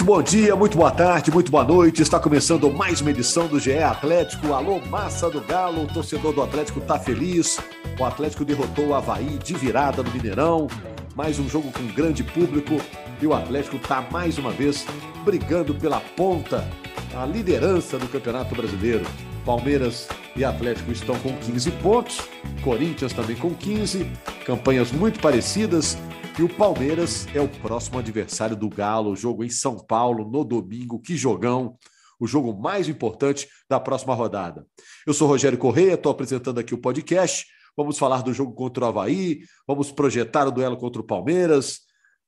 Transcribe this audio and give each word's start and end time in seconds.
Muito 0.00 0.12
bom 0.12 0.22
dia, 0.22 0.56
muito 0.56 0.78
boa 0.78 0.90
tarde, 0.90 1.30
muito 1.30 1.50
boa 1.50 1.62
noite. 1.62 2.00
Está 2.00 2.18
começando 2.18 2.70
mais 2.70 3.02
uma 3.02 3.10
edição 3.10 3.46
do 3.46 3.60
GE 3.60 3.82
Atlético. 3.82 4.54
Alô, 4.54 4.80
massa 4.86 5.28
do 5.28 5.42
Galo. 5.42 5.82
O 5.82 5.86
torcedor 5.86 6.32
do 6.32 6.42
Atlético 6.42 6.78
está 6.78 6.98
feliz. 6.98 7.58
O 7.98 8.04
Atlético 8.06 8.42
derrotou 8.42 8.86
o 8.86 8.94
Havaí 8.94 9.36
de 9.44 9.52
virada 9.52 10.02
no 10.02 10.10
Mineirão. 10.10 10.68
Mais 11.14 11.38
um 11.38 11.46
jogo 11.46 11.70
com 11.70 11.86
grande 11.88 12.24
público. 12.24 12.80
E 13.20 13.26
o 13.26 13.34
Atlético 13.34 13.76
está 13.76 14.00
mais 14.10 14.38
uma 14.38 14.50
vez 14.50 14.86
brigando 15.22 15.74
pela 15.74 16.00
ponta, 16.00 16.66
a 17.14 17.26
liderança 17.26 17.98
do 17.98 18.08
Campeonato 18.08 18.54
Brasileiro. 18.54 19.04
Palmeiras 19.44 20.08
e 20.34 20.42
Atlético 20.42 20.90
estão 20.92 21.14
com 21.16 21.36
15 21.36 21.70
pontos. 21.72 22.22
Corinthians 22.62 23.12
também 23.12 23.36
com 23.36 23.52
15. 23.52 24.10
Campanhas 24.46 24.92
muito 24.92 25.20
parecidas. 25.20 25.98
E 26.38 26.42
o 26.42 26.48
Palmeiras 26.48 27.26
é 27.34 27.40
o 27.40 27.48
próximo 27.48 27.98
adversário 27.98 28.56
do 28.56 28.68
Galo, 28.68 29.16
jogo 29.16 29.44
em 29.44 29.50
São 29.50 29.76
Paulo 29.76 30.30
no 30.30 30.44
domingo. 30.44 31.00
Que 31.00 31.16
jogão! 31.16 31.76
O 32.18 32.26
jogo 32.26 32.58
mais 32.58 32.88
importante 32.88 33.48
da 33.68 33.80
próxima 33.80 34.14
rodada. 34.14 34.66
Eu 35.06 35.12
sou 35.12 35.28
Rogério 35.28 35.58
Correia, 35.58 35.94
estou 35.94 36.12
apresentando 36.12 36.58
aqui 36.58 36.74
o 36.74 36.78
podcast. 36.78 37.46
Vamos 37.76 37.98
falar 37.98 38.22
do 38.22 38.32
jogo 38.32 38.52
contra 38.52 38.84
o 38.84 38.88
Havaí, 38.88 39.40
vamos 39.66 39.90
projetar 39.90 40.46
o 40.46 40.50
duelo 40.50 40.76
contra 40.76 41.00
o 41.00 41.04
Palmeiras, 41.04 41.80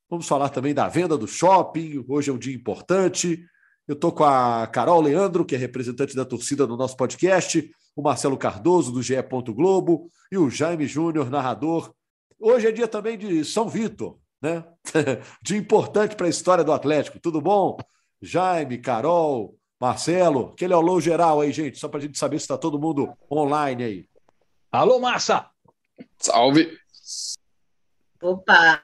vamos 0.08 0.26
falar 0.26 0.48
também 0.48 0.72
da 0.72 0.88
venda 0.88 1.16
do 1.16 1.26
shopping. 1.26 2.04
Hoje 2.08 2.30
é 2.30 2.32
um 2.32 2.38
dia 2.38 2.54
importante. 2.54 3.44
Eu 3.86 3.94
estou 3.94 4.12
com 4.12 4.24
a 4.24 4.66
Carol 4.66 5.00
Leandro, 5.00 5.44
que 5.44 5.54
é 5.54 5.58
representante 5.58 6.14
da 6.14 6.24
torcida 6.24 6.66
do 6.66 6.76
nosso 6.76 6.96
podcast, 6.96 7.70
o 7.96 8.02
Marcelo 8.02 8.36
Cardoso, 8.36 8.92
do 8.92 9.02
GE. 9.02 9.14
Globo, 9.48 10.10
e 10.30 10.38
o 10.38 10.48
Jaime 10.48 10.86
Júnior, 10.86 11.30
narrador 11.30 11.92
Hoje 12.44 12.66
é 12.66 12.72
dia 12.72 12.88
também 12.88 13.16
de 13.16 13.44
São 13.44 13.68
Vitor, 13.68 14.18
né? 14.42 14.64
dia 15.40 15.56
importante 15.56 16.16
para 16.16 16.26
a 16.26 16.30
história 16.30 16.64
do 16.64 16.72
Atlético. 16.72 17.20
Tudo 17.20 17.40
bom? 17.40 17.78
Jaime, 18.20 18.78
Carol, 18.78 19.56
Marcelo, 19.80 20.50
aquele 20.52 20.74
alô 20.74 21.00
geral 21.00 21.40
aí, 21.40 21.52
gente, 21.52 21.78
só 21.78 21.88
para 21.88 22.00
a 22.00 22.02
gente 22.02 22.18
saber 22.18 22.40
se 22.40 22.44
está 22.44 22.58
todo 22.58 22.80
mundo 22.80 23.16
online 23.30 23.84
aí. 23.84 24.08
Alô, 24.72 24.98
Massa! 24.98 25.48
Salve! 26.18 26.76
Opa! 28.20 28.82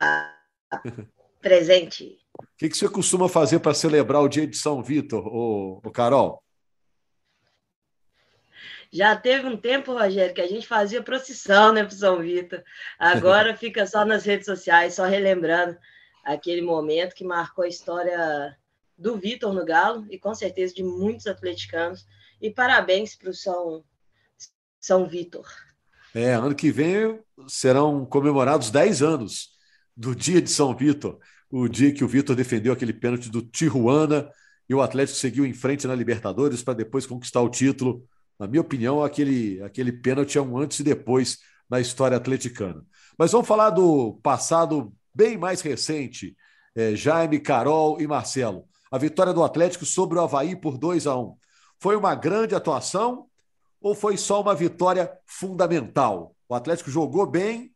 Presente. 1.41 2.17
O 2.41 2.47
que, 2.57 2.69
que 2.69 2.77
você 2.77 2.89
costuma 2.89 3.29
fazer 3.29 3.59
para 3.59 3.75
celebrar 3.75 4.23
o 4.23 4.29
dia 4.29 4.47
de 4.47 4.57
São 4.57 4.85
Vitor, 4.85 5.27
ô, 5.27 5.81
ô 5.85 5.91
Carol? 5.91 6.41
Já 8.91 9.15
teve 9.15 9.47
um 9.47 9.57
tempo, 9.57 9.93
Rogério, 9.93 10.35
que 10.35 10.41
a 10.41 10.47
gente 10.47 10.67
fazia 10.67 11.03
procissão, 11.03 11.73
né, 11.73 11.85
para 11.85 11.95
São 11.95 12.21
Vitor. 12.21 12.63
Agora 12.99 13.55
fica 13.57 13.87
só 13.87 14.05
nas 14.05 14.25
redes 14.25 14.47
sociais, 14.47 14.95
só 14.95 15.05
relembrando 15.05 15.77
aquele 16.25 16.63
momento 16.63 17.15
que 17.15 17.25
marcou 17.25 17.65
a 17.65 17.69
história 17.69 18.57
do 18.97 19.17
Vitor 19.17 19.53
no 19.53 19.65
Galo 19.65 20.07
e 20.11 20.19
com 20.19 20.35
certeza 20.35 20.75
de 20.75 20.83
muitos 20.83 21.27
atleticanos. 21.27 22.07
E 22.41 22.51
parabéns 22.51 23.15
para 23.15 23.31
o 23.31 23.35
São, 23.35 23.85
São 24.81 25.07
Vitor. 25.07 25.47
É, 26.15 26.33
ano 26.33 26.55
que 26.55 26.71
vem 26.71 27.21
serão 27.47 28.07
comemorados 28.07 28.71
10 28.71 29.03
anos 29.03 29.51
do 29.97 30.15
dia 30.15 30.41
de 30.41 30.51
São 30.51 30.75
Vitor, 30.75 31.19
o 31.51 31.69
dia 31.69 31.93
que 31.93 32.05
o 32.05 32.09
Vitor 32.09 32.37
defendeu 32.37 32.73
aquele 32.73 32.93
pênalti 32.93 33.29
do 33.29 33.43
Tijuana 33.43 34.31
e 34.69 34.75
o 34.75 34.81
Atlético 34.81 35.19
seguiu 35.19 35.45
em 35.45 35.53
frente 35.53 35.87
na 35.87 35.95
Libertadores 35.95 36.63
para 36.63 36.75
depois 36.75 37.07
conquistar 37.07 37.41
o 37.41 37.51
título 37.51 38.07
na 38.39 38.47
minha 38.47 38.61
opinião, 38.61 39.03
aquele, 39.03 39.61
aquele 39.63 39.93
pênalti 39.93 40.39
é 40.39 40.43
um 40.43 40.57
antes 40.57 40.79
e 40.79 40.85
depois 40.85 41.39
na 41.69 41.81
história 41.81 42.17
atleticana. 42.17 42.85
Mas 43.19 43.33
vamos 43.33 43.49
falar 43.49 43.71
do 43.71 44.15
passado 44.23 44.93
bem 45.13 45.37
mais 45.37 45.61
recente. 45.61 46.37
É, 46.75 46.95
Jaime, 46.95 47.41
Carol 47.41 48.01
e 48.01 48.07
Marcelo. 48.07 48.69
A 48.91 48.97
vitória 48.97 49.33
do 49.33 49.43
Atlético 49.43 49.85
sobre 49.85 50.19
o 50.19 50.23
Havaí 50.23 50.55
por 50.55 50.79
2 50.79 51.07
a 51.07 51.17
1 51.19 51.37
Foi 51.79 51.97
uma 51.97 52.15
grande 52.15 52.55
atuação 52.55 53.27
ou 53.81 53.95
foi 53.95 54.17
só 54.17 54.41
uma 54.41 54.55
vitória 54.55 55.13
fundamental? 55.27 56.35
O 56.49 56.55
Atlético 56.55 56.91
jogou 56.91 57.27
bem 57.27 57.73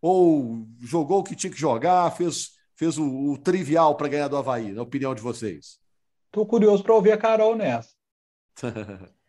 ou 0.00 0.66
jogou 0.80 1.20
o 1.20 1.24
que 1.24 1.36
tinha 1.36 1.52
que 1.52 1.58
jogar, 1.58 2.10
fez, 2.10 2.50
fez 2.74 2.98
o, 2.98 3.32
o 3.32 3.38
trivial 3.38 3.96
para 3.96 4.08
ganhar 4.08 4.28
do 4.28 4.36
Havaí, 4.36 4.72
na 4.72 4.82
opinião 4.82 5.14
de 5.14 5.22
vocês? 5.22 5.78
Estou 6.26 6.44
curioso 6.44 6.82
para 6.82 6.94
ouvir 6.94 7.12
a 7.12 7.18
Carol 7.18 7.54
nessa. 7.54 7.90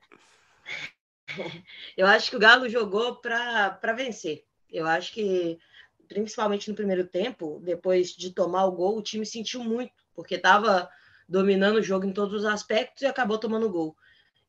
Eu 1.97 2.07
acho 2.07 2.29
que 2.29 2.35
o 2.35 2.39
Galo 2.39 2.69
jogou 2.69 3.17
para 3.17 3.93
vencer. 3.95 4.45
Eu 4.71 4.87
acho 4.87 5.13
que, 5.13 5.59
principalmente 6.07 6.69
no 6.69 6.75
primeiro 6.75 7.05
tempo, 7.05 7.61
depois 7.63 8.11
de 8.11 8.31
tomar 8.31 8.65
o 8.65 8.71
gol, 8.71 8.97
o 8.97 9.03
time 9.03 9.25
sentiu 9.25 9.63
muito, 9.63 9.93
porque 10.15 10.35
estava 10.35 10.89
dominando 11.27 11.77
o 11.77 11.83
jogo 11.83 12.05
em 12.05 12.13
todos 12.13 12.33
os 12.33 12.45
aspectos 12.45 13.03
e 13.03 13.05
acabou 13.05 13.37
tomando 13.37 13.69
gol. 13.69 13.95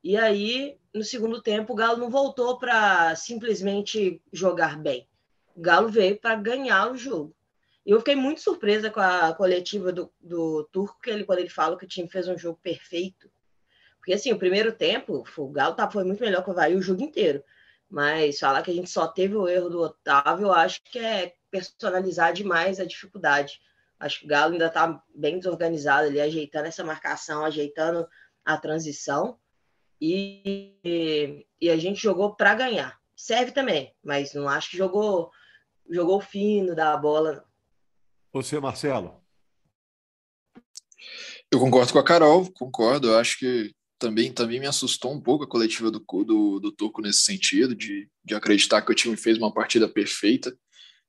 E 0.02 0.16
aí, 0.16 0.78
no 0.92 1.02
segundo 1.02 1.40
tempo, 1.40 1.72
o 1.72 1.76
Galo 1.76 1.98
não 1.98 2.10
voltou 2.10 2.58
para 2.58 3.14
simplesmente 3.16 4.20
jogar 4.32 4.78
bem. 4.78 5.08
O 5.56 5.62
Galo 5.62 5.88
veio 5.88 6.18
para 6.18 6.34
ganhar 6.34 6.90
o 6.90 6.96
jogo. 6.96 7.34
E 7.86 7.90
eu 7.90 7.98
fiquei 7.98 8.16
muito 8.16 8.40
surpresa 8.40 8.90
com 8.90 9.00
a 9.00 9.32
coletiva 9.34 9.92
do, 9.92 10.10
do 10.20 10.64
Turco, 10.72 11.00
que 11.02 11.10
ele, 11.10 11.24
quando 11.24 11.38
ele 11.38 11.48
fala 11.48 11.76
que 11.78 11.84
o 11.84 11.88
time 11.88 12.08
fez 12.08 12.26
um 12.28 12.36
jogo 12.36 12.58
perfeito. 12.62 13.30
Porque, 14.04 14.12
assim, 14.12 14.32
o 14.32 14.38
primeiro 14.38 14.70
tempo, 14.70 15.24
o 15.34 15.48
Galo 15.48 15.74
tá, 15.74 15.90
foi 15.90 16.04
muito 16.04 16.20
melhor 16.20 16.44
que 16.44 16.50
o 16.50 16.52
Havaí 16.52 16.76
o 16.76 16.82
jogo 16.82 17.02
inteiro. 17.02 17.42
Mas 17.88 18.38
falar 18.38 18.62
que 18.62 18.70
a 18.70 18.74
gente 18.74 18.90
só 18.90 19.06
teve 19.06 19.34
o 19.34 19.48
erro 19.48 19.70
do 19.70 19.80
Otávio, 19.80 20.48
eu 20.48 20.52
acho 20.52 20.82
que 20.84 20.98
é 20.98 21.34
personalizar 21.50 22.34
demais 22.34 22.78
a 22.78 22.84
dificuldade. 22.84 23.58
Acho 23.98 24.20
que 24.20 24.26
o 24.26 24.28
Galo 24.28 24.52
ainda 24.52 24.66
está 24.66 25.02
bem 25.14 25.38
desorganizado 25.38 26.08
ali, 26.08 26.20
ajeitando 26.20 26.66
essa 26.68 26.84
marcação, 26.84 27.46
ajeitando 27.46 28.06
a 28.44 28.58
transição. 28.58 29.38
E, 29.98 31.46
e 31.58 31.70
a 31.70 31.76
gente 31.78 32.02
jogou 32.02 32.36
para 32.36 32.54
ganhar. 32.54 33.00
Serve 33.16 33.52
também, 33.52 33.96
mas 34.04 34.34
não 34.34 34.46
acho 34.46 34.72
que 34.72 34.76
jogou 34.76 35.30
jogou 35.88 36.20
fino 36.20 36.74
da 36.74 36.94
bola. 36.94 37.42
Você, 38.34 38.60
Marcelo? 38.60 39.24
Eu 41.50 41.58
concordo 41.58 41.90
com 41.90 41.98
a 41.98 42.04
Carol, 42.04 42.52
concordo. 42.52 43.08
Eu 43.08 43.18
acho 43.18 43.38
que 43.38 43.74
também, 44.04 44.30
também 44.30 44.60
me 44.60 44.66
assustou 44.66 45.14
um 45.14 45.20
pouco 45.20 45.44
a 45.44 45.48
coletiva 45.48 45.90
do, 45.90 45.98
do, 45.98 46.60
do 46.60 46.70
Turco 46.70 47.00
nesse 47.00 47.22
sentido, 47.22 47.74
de, 47.74 48.06
de 48.22 48.34
acreditar 48.34 48.82
que 48.82 48.92
o 48.92 48.94
time 48.94 49.16
fez 49.16 49.38
uma 49.38 49.52
partida 49.52 49.88
perfeita. 49.88 50.54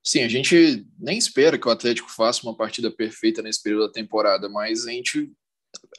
Sim, 0.02 0.24
a 0.24 0.30
gente 0.30 0.88
nem 0.98 1.18
espera 1.18 1.58
que 1.58 1.68
o 1.68 1.72
Atlético 1.72 2.10
faça 2.10 2.44
uma 2.44 2.56
partida 2.56 2.90
perfeita 2.90 3.42
nesse 3.42 3.62
período 3.62 3.88
da 3.88 3.92
temporada, 3.92 4.48
mas 4.48 4.88
a 4.88 4.92
gente, 4.92 5.30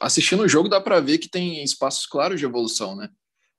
assistindo 0.01 0.41
o 0.41 0.47
jogo, 0.47 0.67
dá 0.67 0.81
para 0.81 0.99
ver 0.99 1.19
que 1.19 1.29
tem 1.29 1.63
espaços 1.63 2.07
claros 2.07 2.39
de 2.39 2.45
evolução, 2.45 2.95
né? 2.95 3.09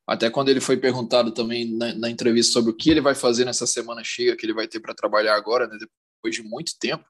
Até 0.05 0.28
quando 0.28 0.49
ele 0.49 0.60
foi 0.60 0.76
perguntado 0.76 1.31
também 1.31 1.76
na, 1.76 1.94
na, 1.94 2.10
entrevista 2.10 2.55
sobre 2.55 2.72
o 2.72 2.75
que 2.75 2.91
ele 2.91 3.00
vai 3.00 3.15
fazer 3.15 3.44
nessa 3.44 3.66
semana 3.69 4.03
cheia 4.03 4.34
que 4.37 4.44
ele 4.44 4.55
vai 4.55 4.66
ter 4.66 4.81
para 4.81 4.94
trabalhar 4.94 5.37
agora, 5.37 5.69
né, 5.69 5.76
depois 5.78 6.34
de 6.34 6.43
muito 6.43 6.72
tempo, 6.81 7.05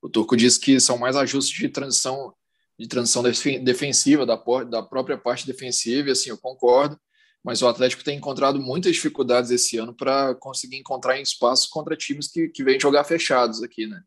o 0.00 0.08
Turco 0.08 0.36
disse 0.36 0.58
que 0.58 0.80
são 0.80 0.96
mais 0.96 1.16
ajustes 1.16 1.58
de 1.58 1.68
transição 1.68 2.32
de 2.78 2.86
transição 2.86 3.22
defensiva, 3.22 4.26
da, 4.26 4.36
da 4.64 4.82
própria 4.82 5.16
parte 5.16 5.46
defensiva, 5.46 6.08
e 6.08 6.12
assim, 6.12 6.30
eu 6.30 6.36
concordo, 6.36 6.98
mas 7.42 7.62
o 7.62 7.68
Atlético 7.68 8.04
tem 8.04 8.18
encontrado 8.18 8.60
muitas 8.60 8.92
dificuldades 8.92 9.50
esse 9.50 9.78
ano 9.78 9.94
para 9.94 10.34
conseguir 10.34 10.76
encontrar 10.76 11.20
espaços 11.20 11.66
contra 11.66 11.96
times 11.96 12.28
que, 12.28 12.48
que 12.48 12.64
vêm 12.64 12.78
jogar 12.78 13.04
fechados 13.04 13.62
aqui, 13.62 13.86
né? 13.86 14.00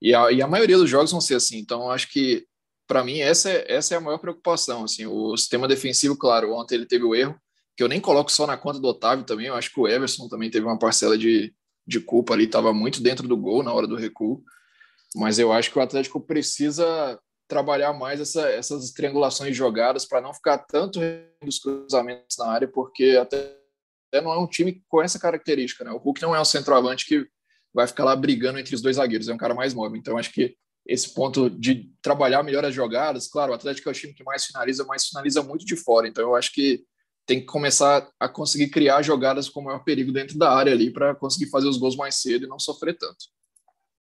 E 0.00 0.14
a, 0.14 0.30
e 0.30 0.42
a 0.42 0.46
maioria 0.46 0.76
dos 0.76 0.90
jogos 0.90 1.10
vão 1.10 1.20
ser 1.20 1.36
assim, 1.36 1.58
então 1.58 1.90
acho 1.90 2.10
que, 2.10 2.46
para 2.86 3.02
mim, 3.02 3.18
essa 3.18 3.50
é, 3.50 3.72
essa 3.72 3.94
é 3.94 3.96
a 3.96 4.00
maior 4.00 4.18
preocupação, 4.18 4.84
assim, 4.84 5.06
o 5.06 5.36
sistema 5.36 5.66
defensivo, 5.66 6.16
claro, 6.16 6.52
ontem 6.52 6.74
ele 6.74 6.86
teve 6.86 7.04
o 7.04 7.14
erro, 7.14 7.36
que 7.76 7.82
eu 7.82 7.88
nem 7.88 8.00
coloco 8.00 8.30
só 8.30 8.46
na 8.46 8.56
conta 8.56 8.78
do 8.78 8.88
Otávio 8.88 9.24
também, 9.24 9.46
eu 9.46 9.54
acho 9.54 9.72
que 9.72 9.80
o 9.80 9.88
Everson 9.88 10.28
também 10.28 10.50
teve 10.50 10.66
uma 10.66 10.78
parcela 10.78 11.16
de, 11.16 11.52
de 11.86 11.98
culpa 11.98 12.34
ali, 12.34 12.44
estava 12.44 12.72
muito 12.72 13.02
dentro 13.02 13.26
do 13.26 13.36
gol 13.36 13.62
na 13.62 13.72
hora 13.72 13.86
do 13.86 13.96
recuo, 13.96 14.42
mas 15.14 15.38
eu 15.38 15.52
acho 15.52 15.70
que 15.70 15.78
o 15.78 15.82
Atlético 15.82 16.20
precisa 16.20 17.18
trabalhar 17.52 17.92
mais 17.92 18.18
essa, 18.18 18.48
essas 18.48 18.92
triangulações 18.92 19.54
jogadas 19.54 20.06
para 20.06 20.22
não 20.22 20.32
ficar 20.32 20.56
tanto 20.56 20.98
nos 21.44 21.58
cruzamentos 21.58 22.38
na 22.38 22.46
área, 22.46 22.66
porque 22.66 23.18
até, 23.20 23.36
até, 24.08 24.24
não 24.24 24.32
é 24.32 24.38
um 24.38 24.46
time 24.46 24.82
com 24.88 25.02
essa 25.02 25.18
característica. 25.18 25.84
Né? 25.84 25.90
O 25.90 25.98
Hulk 25.98 26.22
não 26.22 26.34
é 26.34 26.40
um 26.40 26.46
centroavante 26.46 27.04
que 27.04 27.26
vai 27.74 27.86
ficar 27.86 28.04
lá 28.04 28.16
brigando 28.16 28.58
entre 28.58 28.74
os 28.74 28.80
dois 28.80 28.96
zagueiros, 28.96 29.28
é 29.28 29.34
um 29.34 29.38
cara 29.38 29.52
mais 29.52 29.74
móvel. 29.74 29.98
Então, 29.98 30.16
acho 30.16 30.32
que 30.32 30.56
esse 30.86 31.12
ponto 31.12 31.50
de 31.50 31.92
trabalhar 32.00 32.42
melhor 32.42 32.64
as 32.64 32.74
jogadas, 32.74 33.28
claro, 33.28 33.52
o 33.52 33.54
Atlético 33.54 33.90
é 33.90 33.92
o 33.92 33.94
time 33.94 34.14
que 34.14 34.24
mais 34.24 34.46
finaliza, 34.46 34.86
mas 34.86 35.06
finaliza 35.06 35.42
muito 35.42 35.66
de 35.66 35.76
fora. 35.76 36.08
Então, 36.08 36.24
eu 36.24 36.34
acho 36.34 36.50
que 36.54 36.82
tem 37.26 37.38
que 37.38 37.46
começar 37.46 38.08
a 38.18 38.30
conseguir 38.30 38.68
criar 38.68 39.02
jogadas 39.02 39.50
com 39.50 39.60
maior 39.60 39.84
perigo 39.84 40.10
dentro 40.10 40.38
da 40.38 40.50
área 40.50 40.72
ali 40.72 40.90
para 40.90 41.14
conseguir 41.14 41.50
fazer 41.50 41.68
os 41.68 41.76
gols 41.76 41.96
mais 41.96 42.14
cedo 42.14 42.46
e 42.46 42.48
não 42.48 42.58
sofrer 42.58 42.96
tanto. 42.96 43.26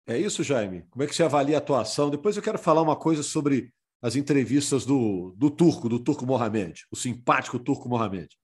É 0.09 0.17
isso, 0.17 0.43
Jaime? 0.43 0.87
Como 0.89 1.03
é 1.03 1.07
que 1.07 1.15
você 1.15 1.23
avalia 1.23 1.57
a 1.57 1.59
atuação? 1.59 2.09
Depois 2.09 2.35
eu 2.35 2.43
quero 2.43 2.59
falar 2.59 2.81
uma 2.81 2.97
coisa 2.97 3.23
sobre 3.23 3.71
as 4.01 4.17
entrevistas 4.17 4.87
do, 4.87 5.35
do 5.37 5.51
Turco, 5.51 5.87
do 5.87 6.03
Turco 6.03 6.25
Mohamed, 6.25 6.87
o 6.91 6.97
simpático 6.97 7.59
Turco 7.59 7.91
Mohamed. 7.91 8.35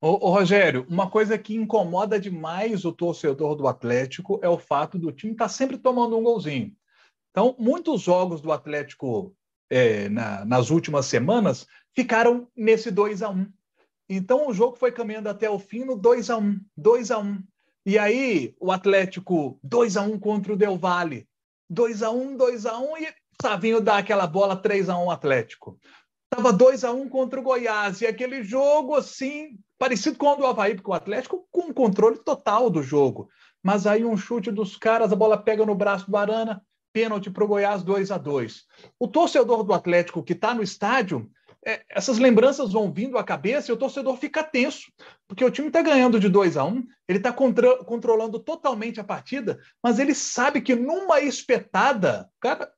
Ô, 0.00 0.26
ô, 0.26 0.30
Rogério, 0.30 0.84
uma 0.90 1.08
coisa 1.08 1.38
que 1.38 1.54
incomoda 1.54 2.18
demais 2.18 2.84
o 2.84 2.90
torcedor 2.90 3.54
do 3.54 3.68
Atlético 3.68 4.40
é 4.42 4.48
o 4.48 4.58
fato 4.58 4.98
do 4.98 5.12
time 5.12 5.32
estar 5.32 5.44
tá 5.44 5.48
sempre 5.48 5.78
tomando 5.78 6.18
um 6.18 6.24
golzinho. 6.24 6.76
Então, 7.30 7.54
muitos 7.56 8.00
jogos 8.00 8.40
do 8.40 8.50
Atlético 8.50 9.32
é, 9.70 10.08
na, 10.08 10.44
nas 10.44 10.70
últimas 10.70 11.06
semanas 11.06 11.68
ficaram 11.94 12.48
nesse 12.56 12.90
2 12.90 13.22
a 13.22 13.30
1 13.30 13.46
Então, 14.08 14.48
o 14.48 14.52
jogo 14.52 14.74
foi 14.74 14.90
caminhando 14.90 15.28
até 15.28 15.48
o 15.48 15.60
fim 15.60 15.84
no 15.84 15.96
2 15.96 16.30
a 16.30 16.36
1 16.36 16.60
2 16.76 17.10
a 17.12 17.18
1 17.20 17.44
E 17.84 17.98
aí, 17.98 18.54
o 18.60 18.70
Atlético 18.70 19.58
2 19.62 19.96
a 19.96 20.02
1 20.02 20.18
contra 20.18 20.52
o 20.52 20.56
Del 20.56 20.76
Valle. 20.76 21.26
2 21.68 22.02
a 22.02 22.10
1 22.10 22.36
2 22.36 22.66
a 22.66 22.78
1 22.78 22.96
e 22.98 23.08
Savinho 23.40 23.80
dá 23.80 23.98
aquela 23.98 24.26
bola 24.26 24.54
3 24.54 24.88
a 24.88 24.96
1 24.96 25.10
Atlético. 25.10 25.78
Tava 26.30 26.52
2 26.52 26.84
a 26.84 26.92
1 26.92 27.08
contra 27.08 27.40
o 27.40 27.42
Goiás 27.42 28.00
e 28.00 28.06
aquele 28.06 28.44
jogo 28.44 28.94
assim, 28.94 29.58
parecido 29.78 30.16
com 30.16 30.26
o 30.28 30.36
do 30.36 30.46
Havaí, 30.46 30.74
porque 30.74 30.90
o 30.90 30.94
Atlético 30.94 31.46
com 31.50 31.74
controle 31.74 32.18
total 32.18 32.70
do 32.70 32.82
jogo. 32.82 33.28
Mas 33.62 33.86
aí 33.86 34.04
um 34.04 34.16
chute 34.16 34.50
dos 34.50 34.76
caras, 34.76 35.12
a 35.12 35.16
bola 35.16 35.36
pega 35.36 35.66
no 35.66 35.74
braço 35.74 36.08
do 36.10 36.16
Arana, 36.16 36.62
pênalti 36.92 37.30
para 37.30 37.44
o 37.44 37.48
Goiás 37.48 37.82
2 37.82 38.10
a 38.10 38.18
2 38.18 38.64
O 38.98 39.08
torcedor 39.08 39.64
do 39.64 39.74
Atlético 39.74 40.22
que 40.22 40.34
está 40.34 40.54
no 40.54 40.62
estádio, 40.62 41.28
é, 41.64 41.84
essas 41.88 42.18
lembranças 42.18 42.72
vão 42.72 42.92
vindo 42.92 43.16
à 43.16 43.24
cabeça 43.24 43.70
e 43.70 43.74
o 43.74 43.76
torcedor 43.76 44.16
fica 44.16 44.42
tenso, 44.42 44.92
porque 45.28 45.44
o 45.44 45.50
time 45.50 45.68
está 45.68 45.80
ganhando 45.80 46.18
de 46.18 46.28
2 46.28 46.56
a 46.56 46.64
1 46.64 46.68
um, 46.68 46.86
ele 47.08 47.18
está 47.18 47.32
controlando 47.32 48.38
totalmente 48.40 49.00
a 49.00 49.04
partida, 49.04 49.60
mas 49.82 49.98
ele 49.98 50.14
sabe 50.14 50.60
que 50.60 50.74
numa 50.74 51.20
espetada, 51.20 52.28
cara, 52.40 52.70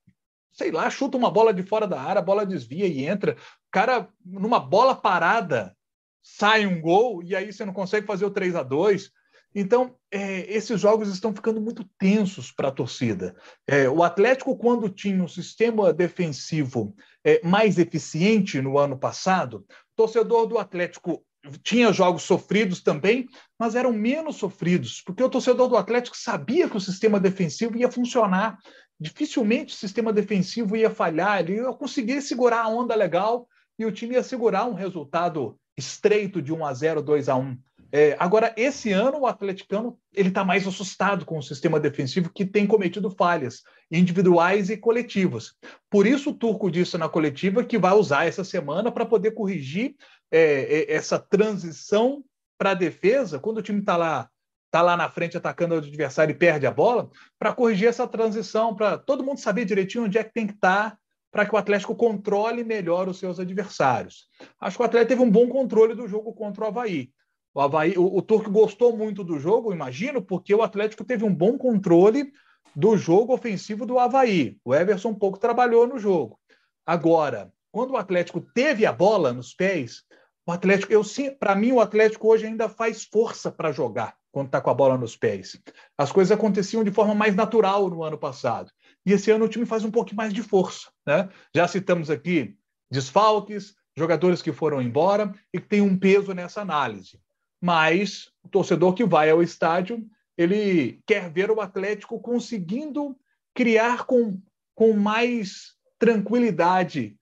sei 0.53 0.71
lá, 0.71 0.89
chuta 0.91 1.17
uma 1.17 1.31
bola 1.31 1.53
de 1.53 1.63
fora 1.63 1.87
da 1.87 2.01
área, 2.01 2.21
a 2.21 2.25
bola 2.25 2.47
desvia 2.47 2.87
e 2.87 3.05
entra. 3.05 3.33
O 3.33 3.71
cara, 3.71 4.09
numa 4.25 4.61
bola 4.61 4.95
parada, 4.95 5.77
sai 6.23 6.67
um 6.67 6.81
gol 6.81 7.23
e 7.23 7.35
aí 7.35 7.53
você 7.53 7.65
não 7.65 7.73
consegue 7.73 8.07
fazer 8.07 8.25
o 8.25 8.31
3 8.31 8.55
a 8.55 8.63
2 8.63 9.11
Então, 9.55 9.95
é, 10.11 10.53
esses 10.53 10.81
jogos 10.81 11.09
estão 11.09 11.33
ficando 11.33 11.61
muito 11.61 11.85
tensos 11.97 12.51
para 12.51 12.69
a 12.69 12.73
torcida. 12.73 13.37
É, 13.67 13.89
o 13.89 14.03
Atlético, 14.03 14.57
quando 14.57 14.89
tinha 14.89 15.23
um 15.23 15.29
sistema 15.29 15.93
defensivo 15.93 16.95
é, 17.23 17.41
mais 17.47 17.79
eficiente 17.79 18.61
no 18.61 18.79
ano 18.79 18.99
passado, 18.99 19.65
torcedor 19.95 20.47
do 20.47 20.59
Atlético 20.59 21.25
tinha 21.63 21.93
jogos 21.93 22.23
sofridos 22.23 22.83
também, 22.83 23.29
mas 23.59 23.75
eram 23.75 23.93
menos 23.93 24.37
sofridos, 24.37 25.03
porque 25.03 25.23
o 25.23 25.29
torcedor 25.29 25.69
do 25.69 25.77
Atlético 25.77 26.17
sabia 26.17 26.69
que 26.69 26.77
o 26.77 26.81
sistema 26.81 27.21
defensivo 27.21 27.77
ia 27.77 27.91
funcionar. 27.91 28.59
Dificilmente 28.99 29.75
o 29.75 29.77
sistema 29.77 30.13
defensivo 30.13 30.77
ia 30.77 30.89
falhar, 30.89 31.41
ele 31.41 31.57
ia 31.57 31.73
conseguir 31.73 32.23
segurar 32.23 32.63
a 32.63 32.69
onda 32.69 32.95
legal 32.95 33.47
e 33.79 33.85
o 33.85 33.93
time 33.93 34.15
ia 34.15 34.23
segurar 34.23 34.65
um 34.65 34.73
resultado 34.73 35.59
estreito 35.77 36.41
de 36.41 36.53
1 36.53 36.65
a 36.65 36.73
0 36.73 37.03
2 37.03 37.29
a 37.29 37.37
1 37.37 37.59
é, 37.97 38.17
agora, 38.19 38.53
esse 38.57 38.91
ano, 38.91 39.21
o 39.21 39.27
atleticano 39.27 39.97
ele 40.13 40.31
está 40.31 40.45
mais 40.45 40.67
assustado 40.67 41.25
com 41.25 41.39
o 41.39 41.43
sistema 41.43 41.79
defensivo 41.79 42.29
que 42.29 42.45
tem 42.45 42.67
cometido 42.67 43.09
falhas 43.09 43.63
individuais 43.89 44.69
e 44.69 44.77
coletivas. 44.77 45.55
Por 45.89 46.05
isso, 46.05 46.31
o 46.31 46.35
Turco 46.35 46.73
disse 46.73 46.99
na 46.99 47.09
coletiva 47.09 47.63
que 47.63 47.79
vai 47.79 47.93
usar 47.95 48.27
essa 48.27 48.43
semana 48.43 48.91
para 48.91 49.07
poder 49.07 49.31
corrigir 49.31 49.95
é, 50.29 50.41
é, 50.41 50.93
essa 50.93 51.21
transição 51.21 52.25
para 52.59 52.71
a 52.71 52.75
defesa, 52.75 53.39
quando 53.39 53.59
o 53.59 53.63
time 53.63 53.79
está 53.79 53.97
lá 53.97 54.29
está 54.67 54.83
lá 54.83 54.97
na 54.97 55.09
frente 55.09 55.37
atacando 55.37 55.77
o 55.77 55.79
adversário 55.79 56.33
e 56.33 56.37
perde 56.37 56.67
a 56.67 56.73
bola, 56.73 57.09
para 57.39 57.53
corrigir 57.53 57.87
essa 57.87 58.09
transição, 58.09 58.75
para 58.75 58.99
todo 58.99 59.23
mundo 59.23 59.39
saber 59.39 59.65
direitinho 59.65 60.07
onde 60.07 60.19
é 60.19 60.25
que 60.25 60.35
tem 60.35 60.49
que 60.49 60.55
estar, 60.55 60.91
tá, 60.91 60.99
para 61.31 61.47
que 61.47 61.55
o 61.55 61.59
Atlético 61.59 61.95
controle 61.95 62.65
melhor 62.65 63.09
os 63.09 63.21
seus 63.21 63.39
adversários. 63.39 64.27
Acho 64.61 64.77
que 64.77 64.83
o 64.83 64.87
Atlético 64.87 65.11
teve 65.11 65.23
um 65.23 65.31
bom 65.31 65.49
controle 65.49 65.95
do 65.95 66.09
jogo 66.09 66.33
contra 66.33 66.65
o 66.65 66.67
Havaí. 66.67 67.13
O, 67.55 67.61
Havaí, 67.61 67.97
o, 67.97 68.17
o 68.17 68.21
Turco 68.21 68.51
gostou 68.51 68.97
muito 68.97 69.23
do 69.23 69.39
jogo, 69.39 69.73
imagino, 69.73 70.21
porque 70.21 70.53
o 70.55 70.63
Atlético 70.63 71.05
teve 71.05 71.25
um 71.25 71.35
bom 71.35 71.57
controle 71.57 72.33
do 72.75 72.97
jogo 72.97 73.33
ofensivo 73.33 73.87
do 73.87 73.99
Havaí. 73.99 74.59
O 74.65 74.75
Everson 74.75 75.11
um 75.11 75.15
pouco 75.15 75.39
trabalhou 75.39 75.87
no 75.87 75.99
jogo. 75.99 76.39
Agora, 76.85 77.53
quando 77.71 77.93
o 77.93 77.97
Atlético 77.97 78.41
teve 78.41 78.85
a 78.85 78.93
bola 78.93 79.33
nos 79.33 79.55
pés, 79.55 80.03
o 80.47 80.53
Atlético, 80.53 80.93
eu 80.93 81.03
para 81.39 81.55
mim, 81.55 81.73
o 81.73 81.81
Atlético 81.81 82.29
hoje 82.29 82.47
ainda 82.47 82.69
faz 82.69 83.05
força 83.05 83.51
para 83.51 83.73
jogar 83.73 84.17
quando 84.33 84.47
está 84.47 84.61
com 84.61 84.71
a 84.71 84.75
bola 84.75 84.99
nos 84.99 85.17
pés. 85.17 85.57
As 85.97 86.11
coisas 86.11 86.37
aconteciam 86.37 86.83
de 86.83 86.91
forma 86.91 87.15
mais 87.15 87.37
natural 87.37 87.89
no 87.89 88.03
ano 88.03 88.19
passado. 88.19 88.71
E 89.07 89.13
esse 89.13 89.31
ano 89.31 89.45
o 89.45 89.49
time 89.49 89.65
faz 89.65 89.85
um 89.85 89.93
pouco 89.93 90.13
mais 90.15 90.35
de 90.35 90.43
força. 90.43 90.91
Né? 91.07 91.29
Já 91.55 91.69
citamos 91.69 92.11
aqui 92.11 92.57
desfalques, 92.91 93.75
jogadores 93.97 94.43
que 94.43 94.53
foram 94.53 94.83
embora 94.83 95.33
e 95.53 95.61
que 95.61 95.69
tem 95.69 95.81
um 95.81 95.97
peso 95.97 96.35
nessa 96.35 96.61
análise. 96.61 97.21
Mas 97.65 98.31
o 98.43 98.49
torcedor 98.51 98.93
que 98.93 99.07
vai 99.07 99.31
ao 99.31 99.43
estádio, 99.43 100.07
ele 100.37 101.01
quer 101.07 101.31
ver 101.31 101.51
o 101.51 101.63
Atlético 101.63 102.21
conseguindo 102.21 103.17
criar 103.55 104.05
com, 104.05 104.39
com 104.75 104.93
mais 104.93 105.73
tranquilidade 105.99 107.17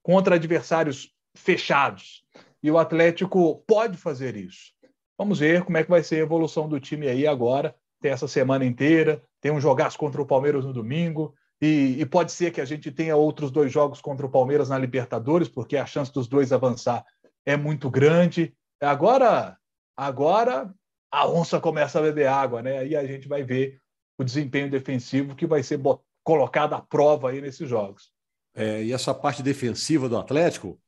contra 0.00 0.36
adversários 0.36 1.12
fechados. 1.34 2.24
E 2.62 2.70
o 2.70 2.78
Atlético 2.78 3.64
pode 3.66 3.96
fazer 3.96 4.36
isso. 4.36 4.72
Vamos 5.18 5.40
ver 5.40 5.64
como 5.64 5.76
é 5.76 5.82
que 5.82 5.90
vai 5.90 6.04
ser 6.04 6.20
a 6.20 6.24
evolução 6.24 6.68
do 6.68 6.78
time 6.78 7.08
aí 7.08 7.26
agora. 7.26 7.74
Tem 8.00 8.12
essa 8.12 8.28
semana 8.28 8.64
inteira, 8.64 9.20
tem 9.40 9.50
um 9.50 9.60
jogaço 9.60 9.98
contra 9.98 10.22
o 10.22 10.26
Palmeiras 10.26 10.64
no 10.64 10.72
domingo, 10.72 11.34
e, 11.60 12.00
e, 12.00 12.06
pode 12.06 12.30
ser 12.30 12.52
que 12.52 12.60
a 12.60 12.64
gente 12.64 12.92
tenha 12.92 13.16
outros 13.16 13.50
dois 13.50 13.72
jogos 13.72 14.00
contra 14.00 14.24
o 14.24 14.30
Palmeiras 14.30 14.68
na 14.68 14.78
Libertadores, 14.78 15.48
porque 15.48 15.76
a 15.76 15.84
chance 15.84 16.12
dos 16.12 16.28
dois 16.28 16.52
avançar 16.52 17.04
é 17.44 17.56
muito 17.56 17.90
grande. 17.90 18.54
Agora, 18.80 19.56
agora 19.96 20.72
a 21.10 21.28
onça 21.28 21.60
começa 21.60 21.98
a 21.98 22.02
beber 22.02 22.26
água, 22.26 22.62
né? 22.62 22.78
Aí 22.78 22.96
a 22.96 23.06
gente 23.06 23.28
vai 23.28 23.42
ver 23.42 23.78
o 24.18 24.24
desempenho 24.24 24.70
defensivo 24.70 25.34
que 25.34 25.46
vai 25.46 25.62
ser 25.62 25.80
colocado 26.22 26.74
à 26.74 26.80
prova 26.80 27.30
aí 27.30 27.40
nesses 27.40 27.68
jogos. 27.68 28.12
É, 28.54 28.82
e 28.82 28.92
essa 28.92 29.12
parte 29.12 29.42
defensiva 29.42 30.08
do 30.08 30.16
Atlético, 30.16 30.80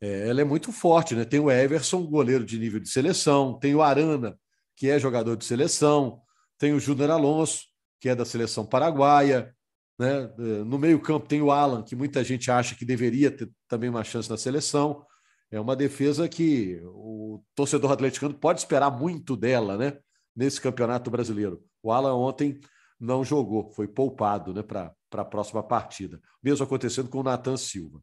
é, 0.00 0.28
ela 0.28 0.40
é 0.40 0.44
muito 0.44 0.72
forte, 0.72 1.14
né? 1.14 1.24
Tem 1.24 1.40
o 1.40 1.50
Everson, 1.50 2.04
goleiro 2.06 2.44
de 2.44 2.58
nível 2.58 2.80
de 2.80 2.88
seleção, 2.88 3.58
tem 3.58 3.74
o 3.74 3.82
Arana, 3.82 4.38
que 4.76 4.88
é 4.88 4.98
jogador 4.98 5.36
de 5.36 5.44
seleção, 5.44 6.20
tem 6.56 6.72
o 6.72 6.80
Júnior 6.80 7.10
Alonso, 7.10 7.64
que 8.00 8.08
é 8.08 8.14
da 8.14 8.24
seleção 8.24 8.64
paraguaia, 8.64 9.54
né? 9.98 10.32
É, 10.38 10.64
no 10.64 10.78
meio-campo 10.78 11.26
tem 11.26 11.42
o 11.42 11.50
Alan, 11.50 11.82
que 11.82 11.96
muita 11.96 12.22
gente 12.22 12.50
acha 12.50 12.74
que 12.74 12.84
deveria 12.84 13.30
ter 13.30 13.50
também 13.66 13.90
uma 13.90 14.04
chance 14.04 14.30
na 14.30 14.36
seleção. 14.36 15.04
É 15.50 15.58
uma 15.58 15.74
defesa 15.74 16.28
que 16.28 16.80
o 16.84 17.42
torcedor 17.54 17.90
atleticano 17.92 18.34
pode 18.34 18.60
esperar 18.60 18.90
muito 18.90 19.36
dela, 19.36 19.76
né? 19.76 19.98
Nesse 20.36 20.60
campeonato 20.60 21.10
brasileiro. 21.10 21.62
O 21.82 21.90
Alan 21.90 22.14
ontem 22.14 22.60
não 23.00 23.24
jogou, 23.24 23.70
foi 23.72 23.88
poupado 23.88 24.52
né, 24.52 24.62
para 24.62 24.94
a 25.12 25.24
próxima 25.24 25.62
partida. 25.62 26.20
Mesmo 26.42 26.64
acontecendo 26.64 27.08
com 27.08 27.20
o 27.20 27.22
Nathan 27.22 27.56
Silva. 27.56 28.00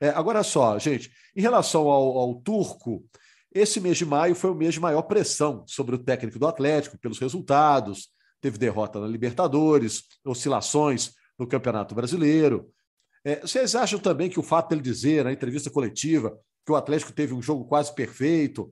É, 0.00 0.10
agora 0.10 0.42
só, 0.42 0.78
gente, 0.78 1.10
em 1.34 1.40
relação 1.40 1.88
ao, 1.88 2.18
ao 2.18 2.34
Turco, 2.36 3.04
esse 3.52 3.80
mês 3.80 3.96
de 3.96 4.04
maio 4.04 4.34
foi 4.34 4.50
o 4.50 4.54
mês 4.54 4.74
de 4.74 4.80
maior 4.80 5.02
pressão 5.02 5.64
sobre 5.66 5.94
o 5.94 5.98
técnico 5.98 6.38
do 6.38 6.46
Atlético, 6.46 6.98
pelos 6.98 7.18
resultados. 7.18 8.08
Teve 8.40 8.58
derrota 8.58 9.00
na 9.00 9.06
Libertadores, 9.06 10.04
oscilações 10.24 11.12
no 11.38 11.46
Campeonato 11.46 11.94
Brasileiro. 11.94 12.70
É, 13.24 13.40
vocês 13.40 13.74
acham 13.74 13.98
também 13.98 14.30
que 14.30 14.38
o 14.38 14.42
fato 14.42 14.68
dele 14.68 14.82
dizer 14.82 15.24
na 15.24 15.32
entrevista 15.32 15.70
coletiva 15.70 16.38
que 16.68 16.72
o 16.72 16.76
Atlético 16.76 17.14
teve 17.14 17.32
um 17.32 17.40
jogo 17.40 17.64
quase 17.64 17.94
perfeito 17.94 18.70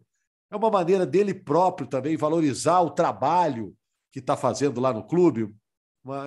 é 0.51 0.57
uma 0.57 0.71
maneira 0.71 1.07
dele 1.07 1.33
próprio 1.33 1.89
também 1.89 2.15
valorizar 2.15 2.83
o 2.83 2.91
trabalho 2.91 3.75
que 4.13 4.19
está 4.19 4.37
fazendo 4.37 4.83
lá 4.83 4.93
no 4.93 5.03
clube? 5.03 5.51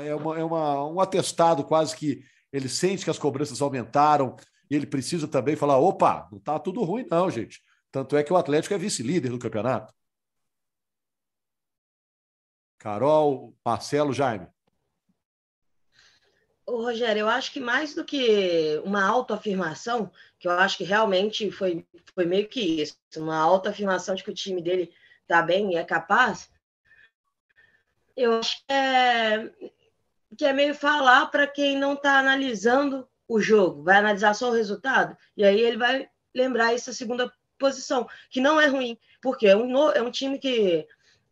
É 0.03 0.15
uma, 0.15 0.39
é 0.39 0.43
uma, 0.43 0.88
um 0.88 0.99
atestado 0.99 1.63
quase 1.63 1.95
que 1.95 2.23
ele 2.51 2.67
sente 2.67 3.03
que 3.03 3.11
as 3.11 3.19
cobranças 3.19 3.61
aumentaram 3.61 4.35
e 4.67 4.75
ele 4.75 4.88
precisa 4.88 5.27
também 5.27 5.55
falar: 5.55 5.77
opa, 5.77 6.27
não 6.31 6.39
está 6.39 6.57
tudo 6.57 6.83
ruim, 6.83 7.05
não, 7.09 7.29
gente. 7.29 7.61
Tanto 7.91 8.17
é 8.17 8.23
que 8.23 8.33
o 8.33 8.38
Atlético 8.38 8.73
é 8.73 8.77
vice-líder 8.79 9.29
do 9.29 9.38
campeonato. 9.38 9.93
Carol, 12.79 13.55
Marcelo, 13.63 14.11
Jaime. 14.11 14.47
Ô, 16.69 16.83
Rogério, 16.83 17.21
eu 17.21 17.27
acho 17.27 17.51
que 17.51 17.59
mais 17.59 17.95
do 17.95 18.05
que 18.05 18.79
uma 18.85 19.03
autoafirmação, 19.03 20.11
que 20.38 20.47
eu 20.47 20.51
acho 20.51 20.77
que 20.77 20.83
realmente 20.83 21.49
foi, 21.49 21.83
foi 22.13 22.25
meio 22.25 22.47
que 22.47 22.83
isso, 22.83 22.95
uma 23.17 23.38
autoafirmação 23.38 24.13
de 24.13 24.23
que 24.23 24.29
o 24.29 24.35
time 24.35 24.61
dele 24.61 24.93
está 25.23 25.41
bem 25.41 25.73
e 25.73 25.77
é 25.77 25.83
capaz, 25.83 26.47
Eu 28.15 28.38
acho 28.38 28.57
que 28.57 28.71
é, 28.71 29.51
que 30.38 30.45
é 30.45 30.53
meio 30.53 30.75
falar 30.75 31.25
para 31.31 31.47
quem 31.47 31.75
não 31.75 31.93
está 31.93 32.19
analisando 32.19 33.09
o 33.27 33.39
jogo, 33.39 33.81
vai 33.81 33.97
analisar 33.97 34.35
só 34.35 34.49
o 34.49 34.53
resultado, 34.53 35.17
e 35.35 35.43
aí 35.43 35.59
ele 35.59 35.77
vai 35.77 36.07
lembrar 36.35 36.73
essa 36.73 36.93
segunda 36.93 37.33
posição, 37.57 38.07
que 38.29 38.39
não 38.39 38.61
é 38.61 38.67
ruim, 38.67 38.95
porque 39.23 39.47
é 39.47 39.57
um, 39.57 39.89
é 39.89 40.03
um 40.03 40.11
time 40.11 40.38
que 40.38 40.88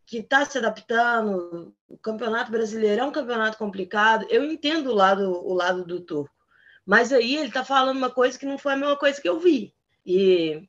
que 0.08 0.20
está 0.20 0.46
se 0.46 0.58
adaptando. 0.58 1.76
O 1.88 1.98
campeonato 1.98 2.50
brasileiro 2.50 3.02
é 3.02 3.06
um 3.06 3.12
campeonato 3.12 3.58
complicado. 3.58 4.26
Eu 4.30 4.44
entendo 4.46 4.90
o 4.90 4.96
lado, 4.96 5.30
o 5.46 5.54
lado 5.54 5.86
do 5.86 6.00
turco, 6.00 6.34
mas 6.86 7.12
aí 7.12 7.36
ele 7.36 7.50
está 7.50 7.64
falando 7.64 7.98
uma 7.98 8.10
coisa 8.10 8.40
que 8.40 8.46
não 8.46 8.58
foi 8.58 8.74
a 8.74 8.78
mesma 8.78 8.96
coisa 8.96 9.22
que 9.22 9.28
eu 9.28 9.40
vi. 9.40 9.76
E, 10.06 10.64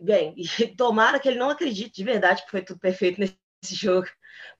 bem, 0.00 0.34
e 0.58 0.66
tomara 0.68 1.20
que 1.20 1.28
ele 1.28 1.38
não 1.38 1.50
acredite 1.50 1.94
de 1.94 2.04
verdade 2.04 2.42
que 2.42 2.50
foi 2.50 2.62
tudo 2.62 2.80
perfeito 2.80 3.20
nesse 3.20 3.36
jogo, 3.76 4.08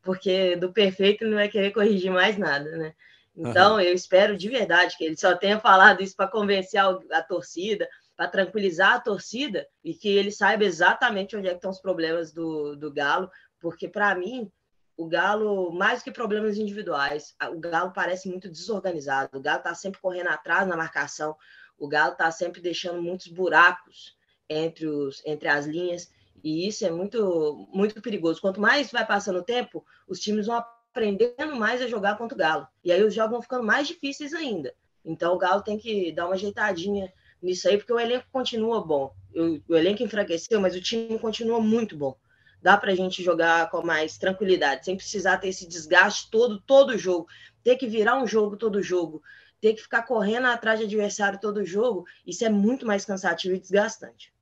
porque 0.02 0.54
do 0.56 0.72
perfeito 0.72 1.22
ele 1.22 1.30
não 1.30 1.38
vai 1.38 1.48
querer 1.48 1.72
corrigir 1.72 2.12
mais 2.12 2.36
nada, 2.36 2.70
né? 2.76 2.94
Então, 3.34 3.74
uhum. 3.74 3.80
eu 3.80 3.94
espero 3.94 4.36
de 4.36 4.48
verdade 4.48 4.96
que 4.98 5.04
ele 5.04 5.16
só 5.16 5.34
tenha 5.36 5.60
falado 5.60 6.02
isso 6.02 6.16
para 6.16 6.26
convencer 6.26 6.80
a, 6.80 7.22
torcida, 7.22 7.88
para 8.16 8.26
tranquilizar 8.26 8.94
a 8.94 9.00
torcida 9.00 9.64
e 9.82 9.94
que 9.94 10.08
ele 10.08 10.32
saiba 10.32 10.64
exatamente 10.64 11.36
onde 11.36 11.46
é 11.46 11.52
estão 11.52 11.70
os 11.70 11.80
problemas 11.80 12.32
do, 12.32 12.74
do 12.74 12.92
Galo, 12.92 13.30
porque 13.60 13.88
para 13.88 14.14
mim 14.14 14.50
o 14.98 15.06
Galo, 15.06 15.70
mais 15.70 16.02
que 16.02 16.10
problemas 16.10 16.58
individuais, 16.58 17.36
o 17.52 17.60
Galo 17.60 17.92
parece 17.92 18.28
muito 18.28 18.48
desorganizado. 18.48 19.38
O 19.38 19.40
Galo 19.40 19.58
está 19.58 19.72
sempre 19.72 20.00
correndo 20.00 20.26
atrás 20.26 20.66
na 20.66 20.76
marcação, 20.76 21.36
o 21.78 21.86
Galo 21.86 22.12
está 22.12 22.28
sempre 22.32 22.60
deixando 22.60 23.00
muitos 23.00 23.28
buracos 23.28 24.16
entre, 24.48 24.88
os, 24.88 25.22
entre 25.24 25.48
as 25.48 25.66
linhas, 25.66 26.10
e 26.42 26.66
isso 26.66 26.84
é 26.84 26.90
muito, 26.90 27.68
muito 27.72 28.02
perigoso. 28.02 28.40
Quanto 28.40 28.60
mais 28.60 28.90
vai 28.90 29.06
passando 29.06 29.38
o 29.38 29.44
tempo, 29.44 29.86
os 30.08 30.18
times 30.18 30.46
vão 30.46 30.56
aprendendo 30.56 31.54
mais 31.54 31.80
a 31.80 31.86
jogar 31.86 32.18
contra 32.18 32.34
o 32.34 32.38
Galo, 32.38 32.66
e 32.82 32.90
aí 32.90 33.02
os 33.04 33.14
jogos 33.14 33.30
vão 33.30 33.42
ficando 33.42 33.62
mais 33.62 33.86
difíceis 33.86 34.34
ainda. 34.34 34.74
Então 35.04 35.32
o 35.32 35.38
Galo 35.38 35.62
tem 35.62 35.78
que 35.78 36.10
dar 36.10 36.26
uma 36.26 36.34
ajeitadinha 36.34 37.12
nisso 37.40 37.68
aí, 37.68 37.78
porque 37.78 37.92
o 37.92 38.00
elenco 38.00 38.26
continua 38.32 38.84
bom. 38.84 39.14
O, 39.32 39.72
o 39.72 39.76
elenco 39.76 40.02
enfraqueceu, 40.02 40.60
mas 40.60 40.74
o 40.74 40.82
time 40.82 41.20
continua 41.20 41.60
muito 41.60 41.96
bom 41.96 42.16
dá 42.62 42.76
para 42.76 42.92
a 42.92 42.94
gente 42.94 43.22
jogar 43.22 43.70
com 43.70 43.84
mais 43.84 44.18
tranquilidade, 44.18 44.84
sem 44.84 44.96
precisar 44.96 45.38
ter 45.38 45.48
esse 45.48 45.66
desgaste 45.66 46.30
todo, 46.30 46.60
todo 46.60 46.98
jogo, 46.98 47.26
ter 47.62 47.76
que 47.76 47.86
virar 47.86 48.20
um 48.22 48.26
jogo 48.26 48.56
todo 48.56 48.82
jogo, 48.82 49.22
ter 49.60 49.74
que 49.74 49.82
ficar 49.82 50.02
correndo 50.02 50.46
atrás 50.46 50.78
de 50.78 50.86
adversário 50.86 51.40
todo 51.40 51.64
jogo, 51.64 52.04
isso 52.26 52.44
é 52.44 52.48
muito 52.48 52.86
mais 52.86 53.04
cansativo 53.04 53.54
e 53.54 53.60
desgastante. 53.60 54.32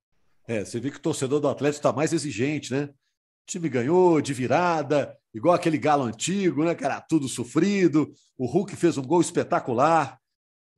É, 0.47 0.65
você 0.65 0.79
vê 0.79 0.91
que 0.91 0.99
o 0.99 1.03
torcedor 1.03 1.41
do 1.41 1.49
Atlético 1.49 1.79
está 1.79 1.93
mais 1.93 2.13
exigente, 2.13 2.73
né? 2.73 2.85
O 2.85 3.47
time 3.47 3.69
ganhou 3.69 4.21
de 4.21 4.33
virada, 4.33 5.17
igual 5.35 5.55
aquele 5.55 5.79
galo 5.79 6.05
antigo, 6.05 6.65
né, 6.65 6.75
cara? 6.75 7.01
Tudo 7.01 7.29
sofrido. 7.29 8.13
O 8.39 8.47
Hulk 8.47 8.77
fez 8.77 8.97
um 8.97 9.03
gol 9.03 9.21
espetacular, 9.21 10.19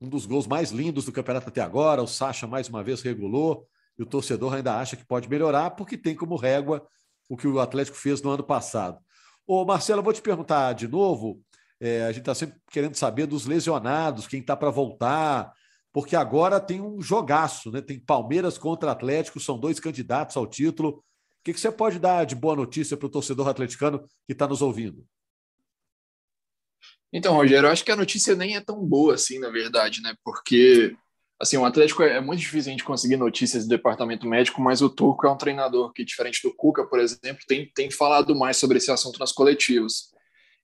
um 0.01 0.07
dos 0.07 0.25
gols 0.25 0.47
mais 0.47 0.71
lindos 0.71 1.05
do 1.05 1.11
campeonato 1.11 1.49
até 1.49 1.61
agora. 1.61 2.01
O 2.01 2.07
Sacha 2.07 2.47
mais 2.47 2.67
uma 2.67 2.83
vez 2.83 3.01
regulou. 3.01 3.67
E 3.97 4.01
o 4.01 4.05
torcedor 4.05 4.53
ainda 4.53 4.79
acha 4.79 4.95
que 4.95 5.05
pode 5.05 5.29
melhorar, 5.29 5.71
porque 5.71 5.97
tem 5.97 6.15
como 6.15 6.35
régua 6.35 6.87
o 7.29 7.37
que 7.37 7.47
o 7.47 7.59
Atlético 7.59 7.95
fez 7.95 8.21
no 8.21 8.31
ano 8.31 8.43
passado. 8.43 8.99
Ô, 9.45 9.63
Marcelo, 9.63 9.99
eu 9.99 10.03
vou 10.03 10.11
te 10.11 10.21
perguntar 10.21 10.73
de 10.73 10.87
novo. 10.87 11.41
É, 11.79 12.03
a 12.03 12.11
gente 12.11 12.21
está 12.21 12.35
sempre 12.35 12.59
querendo 12.69 12.95
saber 12.95 13.25
dos 13.27 13.45
lesionados, 13.45 14.27
quem 14.27 14.41
está 14.41 14.57
para 14.57 14.69
voltar, 14.69 15.53
porque 15.93 16.15
agora 16.15 16.59
tem 16.59 16.81
um 16.81 17.01
jogaço, 17.01 17.71
né? 17.71 17.81
Tem 17.81 17.99
Palmeiras 17.99 18.57
contra 18.57 18.91
Atlético, 18.91 19.39
são 19.39 19.57
dois 19.57 19.79
candidatos 19.79 20.35
ao 20.35 20.45
título. 20.45 20.89
O 20.89 21.03
que, 21.43 21.53
que 21.53 21.59
você 21.59 21.71
pode 21.71 21.99
dar 21.99 22.25
de 22.25 22.35
boa 22.35 22.55
notícia 22.55 22.97
para 22.97 23.05
o 23.05 23.11
torcedor 23.11 23.47
atleticano 23.47 23.99
que 24.25 24.33
está 24.33 24.47
nos 24.47 24.61
ouvindo? 24.61 25.05
Então, 27.11 27.33
Rogério, 27.33 27.67
eu 27.67 27.71
acho 27.71 27.83
que 27.83 27.91
a 27.91 27.95
notícia 27.95 28.35
nem 28.35 28.55
é 28.55 28.61
tão 28.61 28.85
boa 28.85 29.15
assim, 29.15 29.39
na 29.39 29.49
verdade, 29.49 30.01
né? 30.01 30.13
Porque 30.23 30.95
Assim, 31.41 31.55
o 31.55 31.63
Atlético 31.63 32.03
é, 32.03 32.17
é 32.17 32.21
muito 32.21 32.41
difícil 32.41 32.69
a 32.69 32.73
gente 32.73 32.83
conseguir 32.83 33.15
notícias 33.15 33.63
do 33.63 33.69
departamento 33.69 34.27
médico, 34.27 34.61
mas 34.61 34.81
o 34.81 34.89
Turco 34.89 35.25
é 35.25 35.31
um 35.31 35.37
treinador 35.37 35.93
que, 35.93 36.03
diferente 36.03 36.41
do 36.43 36.53
Cuca, 36.53 36.85
por 36.85 36.99
exemplo, 36.99 37.43
tem, 37.47 37.71
tem 37.73 37.89
falado 37.89 38.35
mais 38.35 38.57
sobre 38.57 38.77
esse 38.77 38.91
assunto 38.91 39.19
nas 39.19 39.31
coletivas. 39.31 40.09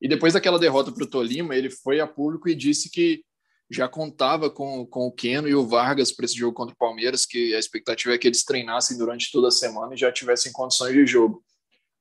E 0.01 0.07
depois 0.09 0.33
daquela 0.33 0.59
derrota 0.59 0.91
para 0.91 1.03
o 1.03 1.09
Tolima, 1.09 1.55
ele 1.55 1.69
foi 1.69 2.01
a 2.01 2.07
público 2.07 2.49
e 2.49 2.55
disse 2.55 2.89
que 2.89 3.23
já 3.71 3.87
contava 3.87 4.49
com, 4.49 4.85
com 4.85 5.07
o 5.07 5.11
Keno 5.11 5.47
e 5.47 5.55
o 5.55 5.65
Vargas 5.65 6.11
para 6.11 6.25
esse 6.25 6.35
jogo 6.35 6.53
contra 6.53 6.75
o 6.75 6.77
Palmeiras, 6.77 7.25
que 7.25 7.55
a 7.55 7.59
expectativa 7.59 8.13
é 8.13 8.17
que 8.17 8.27
eles 8.27 8.43
treinassem 8.43 8.97
durante 8.97 9.31
toda 9.31 9.47
a 9.47 9.51
semana 9.51 9.93
e 9.93 9.97
já 9.97 10.11
tivessem 10.11 10.51
condições 10.51 10.93
de 10.93 11.05
jogo. 11.05 11.41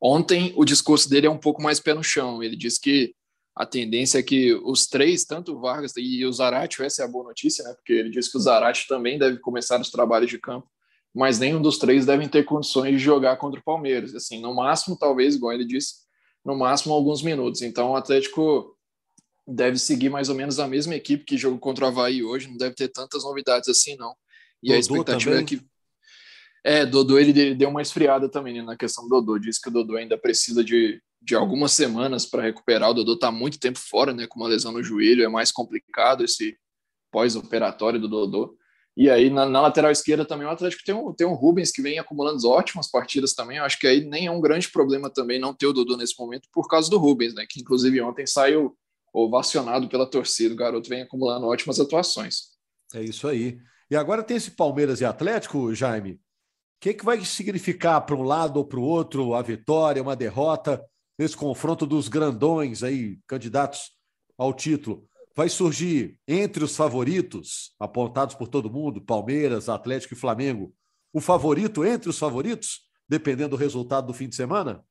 Ontem, 0.00 0.52
o 0.56 0.64
discurso 0.64 1.08
dele 1.08 1.26
é 1.28 1.30
um 1.30 1.38
pouco 1.38 1.62
mais 1.62 1.80
pé 1.80 1.94
no 1.94 2.02
chão. 2.02 2.42
Ele 2.42 2.56
disse 2.56 2.80
que 2.80 3.14
a 3.56 3.64
tendência 3.64 4.18
é 4.18 4.22
que 4.22 4.52
os 4.52 4.86
três, 4.86 5.24
tanto 5.24 5.54
o 5.54 5.60
Vargas 5.60 5.92
e 5.96 6.24
o 6.26 6.32
Zarate, 6.32 6.82
essa 6.82 7.02
é 7.02 7.04
a 7.04 7.08
boa 7.08 7.24
notícia, 7.24 7.62
né? 7.64 7.72
Porque 7.74 7.92
ele 7.92 8.10
disse 8.10 8.30
que 8.30 8.36
o 8.36 8.40
Zarate 8.40 8.88
também 8.88 9.16
deve 9.16 9.38
começar 9.38 9.80
os 9.80 9.90
trabalhos 9.90 10.28
de 10.28 10.38
campo, 10.38 10.68
mas 11.14 11.38
nenhum 11.38 11.62
dos 11.62 11.78
três 11.78 12.04
devem 12.04 12.28
ter 12.28 12.44
condições 12.44 12.92
de 12.92 12.98
jogar 12.98 13.36
contra 13.36 13.60
o 13.60 13.62
Palmeiras. 13.62 14.12
Assim, 14.14 14.40
no 14.40 14.52
máximo, 14.52 14.98
talvez, 14.98 15.36
igual 15.36 15.52
ele 15.52 15.64
disse, 15.64 15.94
no 16.44 16.56
máximo 16.56 16.92
alguns 16.92 17.22
minutos. 17.22 17.62
Então, 17.62 17.92
o 17.92 17.96
Atlético 17.96 18.76
deve 19.46 19.78
seguir 19.78 20.10
mais 20.10 20.28
ou 20.28 20.34
menos 20.34 20.58
a 20.58 20.66
mesma 20.66 20.96
equipe 20.96 21.24
que 21.24 21.36
jogou 21.36 21.58
contra 21.60 21.84
o 21.84 21.88
Havaí 21.88 22.24
hoje, 22.24 22.48
não 22.48 22.56
deve 22.56 22.74
ter 22.74 22.88
tantas 22.88 23.22
novidades 23.22 23.68
assim, 23.68 23.96
não. 23.96 24.16
E 24.60 24.68
Dodô 24.68 24.74
a 24.74 24.78
expectativa 24.80 25.30
é 25.30 25.38
também. 25.38 25.44
é 25.44 25.46
que. 25.46 25.66
É, 26.66 26.86
Dodô 26.86 27.18
ele 27.18 27.54
deu 27.54 27.68
uma 27.68 27.82
esfriada 27.82 28.28
também 28.28 28.54
né, 28.54 28.62
na 28.62 28.76
questão 28.76 29.04
do 29.04 29.10
Dodô. 29.10 29.38
Diz 29.38 29.60
que 29.60 29.68
o 29.68 29.72
Dodô 29.72 29.96
ainda 29.96 30.18
precisa 30.18 30.64
de, 30.64 31.00
de 31.24 31.34
algumas 31.34 31.72
semanas 31.72 32.26
para 32.26 32.42
recuperar. 32.42 32.90
O 32.90 32.94
Dodô 32.94 33.14
está 33.14 33.32
muito 33.32 33.58
tempo 33.58 33.78
fora, 33.78 34.12
né? 34.12 34.26
Com 34.26 34.38
uma 34.40 34.48
lesão 34.48 34.72
no 34.72 34.82
joelho, 34.82 35.24
é 35.24 35.28
mais 35.28 35.50
complicado 35.50 36.22
esse 36.22 36.56
pós-operatório 37.10 37.98
do 37.98 38.08
Dodô. 38.08 38.56
E 38.96 39.10
aí, 39.10 39.30
na, 39.30 39.46
na, 39.46 39.60
lateral 39.62 39.90
esquerda 39.90 40.24
também, 40.24 40.46
o 40.46 40.50
Atlético 40.50 40.84
tem 40.84 40.94
um, 40.94 41.12
tem 41.12 41.26
um 41.26 41.32
Rubens 41.32 41.72
que 41.72 41.82
vem 41.82 41.98
acumulando 41.98 42.46
ótimas 42.48 42.88
partidas 42.88 43.32
também. 43.34 43.56
Eu 43.56 43.64
acho 43.64 43.78
que 43.78 43.86
aí 43.86 44.04
nem 44.04 44.26
é 44.26 44.30
um 44.30 44.40
grande 44.40 44.70
problema 44.70 45.10
também 45.10 45.40
não 45.40 45.54
ter 45.54 45.66
o 45.66 45.72
Dodô 45.72 45.96
nesse 45.96 46.14
momento 46.18 46.48
por 46.52 46.68
causa 46.68 46.90
do 46.90 46.98
Rubens, 46.98 47.34
né? 47.34 47.46
Que 47.48 47.60
inclusive 47.60 48.00
ontem 48.02 48.26
saiu 48.26 48.76
ovacionado 49.12 49.88
pela 49.88 50.08
torcida. 50.08 50.54
O 50.54 50.56
garoto 50.56 50.88
vem 50.88 51.02
acumulando 51.02 51.46
ótimas 51.46 51.80
atuações. 51.80 52.54
É 52.94 53.02
isso 53.02 53.26
aí. 53.26 53.58
E 53.90 53.96
agora 53.96 54.22
tem 54.22 54.36
esse 54.36 54.52
Palmeiras 54.52 55.00
e 55.00 55.04
Atlético, 55.04 55.74
Jaime. 55.74 56.12
O 56.12 56.18
que, 56.80 56.94
que 56.94 57.04
vai 57.04 57.24
significar 57.24 58.04
para 58.04 58.14
um 58.14 58.22
lado 58.22 58.58
ou 58.58 58.64
para 58.64 58.78
o 58.78 58.82
outro 58.82 59.34
a 59.34 59.42
vitória, 59.42 60.02
uma 60.02 60.14
derrota? 60.14 60.84
Nesse 61.18 61.36
confronto 61.36 61.86
dos 61.86 62.08
grandões 62.08 62.82
aí, 62.82 63.18
candidatos 63.26 63.92
ao 64.36 64.52
título, 64.52 65.08
vai 65.36 65.48
surgir 65.48 66.18
entre 66.26 66.62
os 66.62 66.76
favoritos, 66.76 67.74
apontados 67.78 68.34
por 68.34 68.48
todo 68.48 68.70
mundo, 68.70 69.00
Palmeiras, 69.00 69.68
Atlético 69.68 70.14
e 70.14 70.16
Flamengo, 70.16 70.72
o 71.12 71.20
favorito 71.20 71.84
entre 71.84 72.08
os 72.08 72.18
favoritos, 72.18 72.82
dependendo 73.08 73.50
do 73.50 73.56
resultado 73.56 74.06
do 74.06 74.14
fim 74.14 74.28
de 74.28 74.36
semana? 74.36 74.84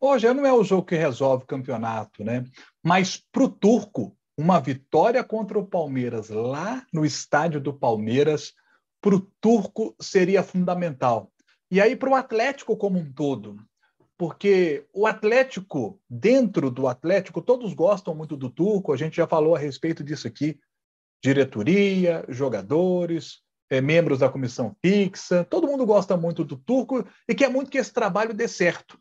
Hoje 0.00 0.32
não 0.32 0.46
é 0.46 0.52
o 0.52 0.64
jogo 0.64 0.86
que 0.86 0.96
resolve 0.96 1.44
o 1.44 1.46
campeonato, 1.46 2.24
né? 2.24 2.44
Mas 2.82 3.22
para 3.30 3.44
o 3.44 3.48
Turco, 3.48 4.16
uma 4.36 4.58
vitória 4.58 5.22
contra 5.22 5.58
o 5.58 5.66
Palmeiras 5.66 6.30
lá 6.30 6.86
no 6.92 7.04
estádio 7.04 7.60
do 7.60 7.74
Palmeiras, 7.74 8.54
para 9.00 9.14
o 9.14 9.20
Turco 9.40 9.94
seria 10.00 10.42
fundamental. 10.42 11.30
E 11.70 11.80
aí 11.80 11.94
para 11.94 12.10
o 12.10 12.14
Atlético 12.14 12.76
como 12.76 12.98
um 12.98 13.12
todo, 13.12 13.56
porque 14.20 14.84
o 14.92 15.06
Atlético, 15.06 15.98
dentro 16.06 16.70
do 16.70 16.86
Atlético, 16.86 17.40
todos 17.40 17.72
gostam 17.72 18.14
muito 18.14 18.36
do 18.36 18.50
Turco, 18.50 18.92
a 18.92 18.96
gente 18.98 19.16
já 19.16 19.26
falou 19.26 19.56
a 19.56 19.58
respeito 19.58 20.04
disso 20.04 20.28
aqui. 20.28 20.60
Diretoria, 21.24 22.22
jogadores, 22.28 23.38
é, 23.70 23.80
membros 23.80 24.18
da 24.18 24.28
comissão 24.28 24.76
fixa, 24.84 25.42
todo 25.44 25.66
mundo 25.66 25.86
gosta 25.86 26.18
muito 26.18 26.44
do 26.44 26.58
Turco 26.58 27.02
e 27.26 27.34
quer 27.34 27.48
muito 27.48 27.70
que 27.70 27.78
esse 27.78 27.94
trabalho 27.94 28.34
dê 28.34 28.46
certo. 28.46 29.00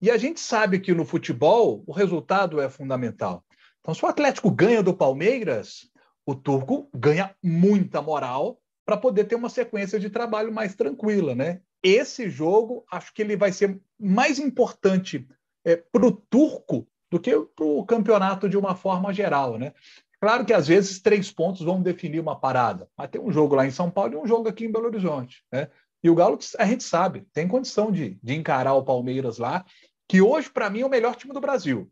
E 0.00 0.08
a 0.08 0.16
gente 0.16 0.38
sabe 0.38 0.78
que 0.78 0.94
no 0.94 1.04
futebol 1.04 1.82
o 1.84 1.90
resultado 1.90 2.60
é 2.60 2.70
fundamental. 2.70 3.44
Então, 3.80 3.92
se 3.92 4.04
o 4.04 4.08
Atlético 4.08 4.52
ganha 4.52 4.84
do 4.84 4.94
Palmeiras, 4.94 5.90
o 6.24 6.32
Turco 6.32 6.88
ganha 6.94 7.34
muita 7.42 8.00
moral 8.00 8.60
para 8.84 8.96
poder 8.96 9.24
ter 9.24 9.34
uma 9.34 9.48
sequência 9.48 9.98
de 9.98 10.10
trabalho 10.10 10.52
mais 10.52 10.76
tranquila, 10.76 11.34
né? 11.34 11.60
Esse 11.82 12.28
jogo 12.28 12.84
acho 12.90 13.12
que 13.12 13.22
ele 13.22 13.36
vai 13.36 13.52
ser 13.52 13.80
mais 13.98 14.38
importante 14.38 15.26
é, 15.64 15.76
para 15.76 16.06
o 16.06 16.12
turco 16.12 16.86
do 17.10 17.18
que 17.18 17.32
para 17.56 17.64
o 17.64 17.84
campeonato 17.84 18.48
de 18.48 18.56
uma 18.56 18.74
forma 18.74 19.12
geral, 19.12 19.58
né? 19.58 19.72
Claro 20.20 20.44
que 20.44 20.52
às 20.52 20.68
vezes 20.68 21.00
três 21.00 21.32
pontos 21.32 21.62
vão 21.62 21.82
definir 21.82 22.20
uma 22.20 22.38
parada, 22.38 22.88
mas 22.96 23.08
tem 23.08 23.20
um 23.20 23.32
jogo 23.32 23.54
lá 23.54 23.66
em 23.66 23.70
São 23.70 23.90
Paulo 23.90 24.14
e 24.14 24.16
um 24.16 24.26
jogo 24.26 24.48
aqui 24.48 24.66
em 24.66 24.72
Belo 24.72 24.86
Horizonte, 24.86 25.42
né? 25.50 25.68
E 26.02 26.08
o 26.08 26.14
Galo, 26.14 26.38
a 26.58 26.64
gente 26.64 26.84
sabe, 26.84 27.26
tem 27.32 27.46
condição 27.46 27.90
de, 27.90 28.18
de 28.22 28.34
encarar 28.34 28.74
o 28.74 28.84
Palmeiras 28.84 29.38
lá, 29.38 29.64
que 30.08 30.22
hoje, 30.22 30.50
para 30.50 30.70
mim, 30.70 30.80
é 30.80 30.86
o 30.86 30.90
melhor 30.90 31.14
time 31.14 31.32
do 31.32 31.40
Brasil. 31.40 31.90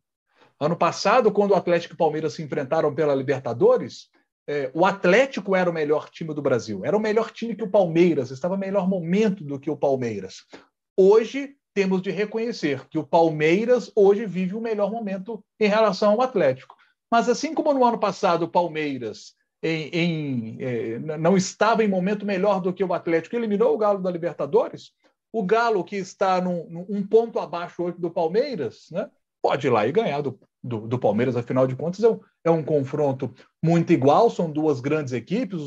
Ano 0.59 0.76
passado, 0.76 1.30
quando 1.30 1.52
o 1.52 1.54
Atlético 1.54 1.92
e 1.92 1.95
o 1.95 1.99
Palmeiras 1.99 2.33
se 2.33 2.42
enfrentaram 2.42 2.95
pela 2.95 3.14
Libertadores, 3.14 4.09
é, 4.49 4.71
o 4.73 4.87
Atlético 4.87 5.55
era 5.55 5.69
o 5.69 5.73
melhor 5.73 6.09
time 6.09 6.33
do 6.33 6.40
Brasil, 6.40 6.83
era 6.83 6.97
o 6.97 7.00
melhor 7.00 7.31
time 7.31 7.55
que 7.55 7.62
o 7.62 7.71
Palmeiras, 7.71 8.31
estava 8.31 8.55
em 8.55 8.59
melhor 8.59 8.88
momento 8.88 9.45
do 9.45 9.61
que 9.61 9.71
o 9.71 9.76
Palmeiras. 9.76 10.47
Hoje, 10.97 11.55
temos 11.75 12.00
de 12.00 12.11
reconhecer 12.11 12.88
que 12.88 12.99
o 12.99 13.07
Palmeiras 13.07 13.93
hoje 13.95 14.25
vive 14.25 14.57
o 14.57 14.61
melhor 14.61 14.90
momento 14.90 15.45
em 15.61 15.69
relação 15.69 16.12
ao 16.12 16.23
Atlético. 16.23 16.75
Mas 17.11 17.28
assim 17.28 17.55
como 17.55 17.75
no 17.75 17.85
ano 17.85 17.99
passado 17.99 18.47
o 18.47 18.50
Palmeiras 18.50 19.35
em, 19.62 19.88
em, 19.93 20.57
eh, 20.61 20.99
não 20.99 21.37
estava 21.37 21.85
em 21.85 21.88
momento 21.88 22.25
melhor 22.25 22.61
do 22.61 22.73
que 22.73 22.83
o 22.83 22.95
Atlético, 22.95 23.37
eliminou 23.37 23.75
o 23.75 23.78
Galo 23.78 24.02
da 24.02 24.11
Libertadores, 24.11 24.93
o 25.33 25.43
Galo, 25.43 25.85
que 25.85 25.97
está 25.97 26.40
num, 26.40 26.67
num 26.71 26.87
um 26.88 27.07
ponto 27.07 27.38
abaixo 27.38 27.83
hoje 27.83 27.99
do 27.99 28.11
Palmeiras, 28.11 28.87
né, 28.90 29.11
pode 29.42 29.66
ir 29.66 29.71
lá 29.71 29.87
e 29.87 29.92
ganhar 29.92 30.21
do, 30.21 30.38
do, 30.62 30.87
do 30.87 30.99
Palmeiras, 30.99 31.37
afinal 31.37 31.66
de 31.66 31.76
contas, 31.76 32.02
é 32.02 32.09
um, 32.09 32.21
é 32.45 32.50
um, 32.50 32.62
confronto 32.62 33.33
muito 33.62 33.92
igual, 33.92 34.30
são 34.30 34.50
duas 34.50 34.80
grandes 34.80 35.12
equipes, 35.12 35.61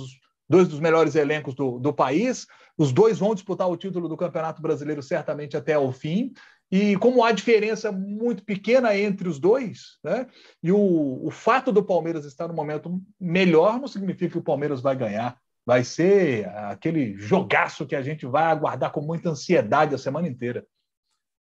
dois 0.49 0.67
dos 0.67 0.79
melhores 0.79 1.15
elencos 1.15 1.55
do, 1.55 1.79
do 1.79 1.93
país, 1.93 2.45
os 2.77 2.91
dois 2.91 3.19
vão 3.19 3.33
disputar 3.33 3.69
o 3.69 3.77
título 3.77 4.07
do 4.07 4.17
Campeonato 4.17 4.61
Brasileiro 4.61 5.01
certamente 5.01 5.55
até 5.55 5.77
o 5.77 5.91
fim, 5.91 6.33
e 6.71 6.95
como 6.97 7.23
há 7.23 7.33
diferença 7.33 7.91
muito 7.91 8.45
pequena 8.45 8.97
entre 8.97 9.27
os 9.27 9.37
dois, 9.39 9.97
né? 10.01 10.25
e 10.63 10.71
o, 10.71 11.19
o 11.25 11.29
fato 11.29 11.69
do 11.69 11.83
Palmeiras 11.83 12.23
estar 12.23 12.47
no 12.47 12.53
momento 12.53 13.01
melhor 13.19 13.77
não 13.77 13.89
significa 13.89 14.31
que 14.31 14.37
o 14.37 14.43
Palmeiras 14.43 14.79
vai 14.79 14.95
ganhar. 14.95 15.37
Vai 15.65 15.83
ser 15.83 16.47
aquele 16.49 17.15
jogaço 17.17 17.85
que 17.85 17.95
a 17.95 18.01
gente 18.01 18.25
vai 18.25 18.45
aguardar 18.45 18.91
com 18.91 19.01
muita 19.01 19.29
ansiedade 19.29 19.93
a 19.93 19.97
semana 19.97 20.27
inteira. 20.27 20.65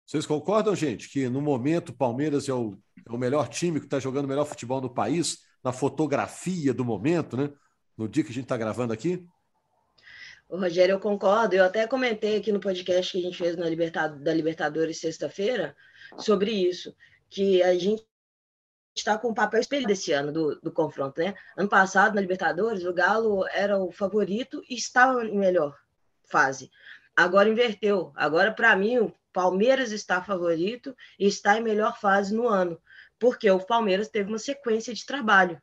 Vocês 0.07 0.27
concordam, 0.27 0.75
gente, 0.75 1.09
que 1.09 1.29
no 1.29 1.41
momento 1.41 1.89
o 1.89 1.97
Palmeiras 1.97 2.49
é 2.49 2.53
o, 2.53 2.77
é 3.07 3.13
o 3.13 3.19
melhor 3.19 3.49
time 3.49 3.81
que 3.81 3.87
está 3.87 3.99
jogando 3.99 4.27
o 4.27 4.29
melhor 4.29 4.45
futebol 4.45 4.81
no 4.81 4.93
país, 4.93 5.39
na 5.63 5.73
fotografia 5.73 6.75
do 6.75 6.85
momento, 6.85 7.37
né? 7.37 7.51
No 7.97 8.09
dia 8.09 8.23
que 8.23 8.31
a 8.31 8.35
gente 8.35 8.45
está 8.45 8.57
gravando 8.57 8.93
aqui? 8.93 9.27
O 10.49 10.59
Rogério, 10.59 10.93
eu 10.93 11.01
concordo. 11.01 11.55
Eu 11.55 11.65
até 11.65 11.87
comentei 11.87 12.37
aqui 12.37 12.53
no 12.53 12.61
podcast 12.61 13.11
que 13.11 13.19
a 13.19 13.23
gente 13.23 13.39
fez 13.39 13.57
na 13.57 13.69
Libertad 13.69 14.13
da 14.23 14.35
Libertadores 14.35 15.01
sexta-feira 15.01 15.75
sobre 16.19 16.51
isso, 16.51 16.95
que 17.31 17.63
a 17.63 17.75
gente 17.75 18.05
está 18.95 19.19
com 19.19 19.29
o 19.29 19.35
papel 19.35 19.61
espelho 19.61 19.87
desse 19.87 20.13
ano 20.13 20.33
do, 20.33 20.61
do 20.61 20.71
confronto, 20.71 21.21
né? 21.21 21.35
Ano 21.57 21.69
passado, 21.69 22.15
na 22.15 22.21
Libertadores, 22.21 22.85
o 22.85 22.93
Galo 22.93 23.47
era 23.49 23.79
o 23.79 23.91
favorito 23.91 24.63
e 24.69 24.75
estava 24.75 25.25
em 25.25 25.37
melhor 25.37 25.77
fase. 26.25 26.71
Agora 27.17 27.49
inverteu. 27.49 28.13
Agora, 28.15 28.53
para 28.53 28.77
mim, 28.77 29.13
Palmeiras 29.35 29.93
está 29.93 30.23
favorito 30.23 30.97
e 31.19 31.27
está 31.27 31.59
em 31.59 31.63
melhor 31.63 32.01
fase 32.01 32.35
no 32.35 32.49
ano, 32.49 32.81
porque 33.19 33.51
o 33.51 33.61
Palmeiras 33.61 34.09
teve 34.09 34.31
uma 34.31 34.39
sequência 34.39 34.95
de 34.95 35.05
trabalho 35.05 35.61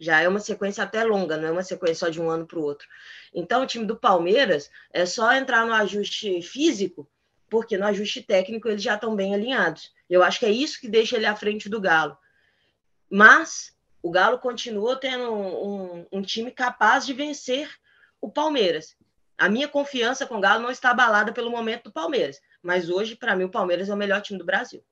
já 0.00 0.22
é 0.22 0.26
uma 0.26 0.40
sequência 0.40 0.82
até 0.82 1.04
longa, 1.04 1.36
não 1.36 1.48
é 1.48 1.52
uma 1.52 1.62
sequência 1.62 2.06
só 2.06 2.08
de 2.08 2.20
um 2.20 2.30
ano 2.30 2.46
para 2.46 2.58
o 2.58 2.62
outro. 2.62 2.88
Então, 3.34 3.62
o 3.62 3.66
time 3.66 3.84
do 3.84 3.94
Palmeiras 3.94 4.70
é 4.90 5.04
só 5.04 5.30
entrar 5.34 5.66
no 5.66 5.74
ajuste 5.74 6.40
físico, 6.40 7.06
porque 7.50 7.76
no 7.76 7.84
ajuste 7.84 8.22
técnico 8.22 8.66
eles 8.66 8.82
já 8.82 8.94
estão 8.94 9.14
bem 9.14 9.34
alinhados. 9.34 9.92
Eu 10.08 10.22
acho 10.22 10.38
que 10.38 10.46
é 10.46 10.50
isso 10.50 10.80
que 10.80 10.88
deixa 10.88 11.16
ele 11.16 11.26
à 11.26 11.36
frente 11.36 11.68
do 11.68 11.80
Galo. 11.80 12.16
Mas 13.10 13.76
o 14.02 14.10
Galo 14.10 14.38
continua 14.38 14.96
tendo 14.96 15.30
um, 15.30 15.98
um, 15.98 16.06
um 16.12 16.22
time 16.22 16.50
capaz 16.50 17.04
de 17.04 17.12
vencer 17.12 17.70
o 18.22 18.30
Palmeiras. 18.30 18.96
A 19.36 19.50
minha 19.50 19.68
confiança 19.68 20.26
com 20.26 20.38
o 20.38 20.40
Galo 20.40 20.62
não 20.62 20.70
está 20.70 20.90
abalada 20.90 21.30
pelo 21.30 21.50
momento 21.50 21.84
do 21.84 21.92
Palmeiras, 21.92 22.40
mas 22.62 22.90
hoje, 22.90 23.16
para 23.16 23.34
mim, 23.36 23.44
o 23.44 23.50
Palmeiras 23.50 23.88
é 23.88 23.94
o 23.94 23.96
melhor 23.96 24.20
time 24.20 24.38
do 24.38 24.44
Brasil. 24.44 24.82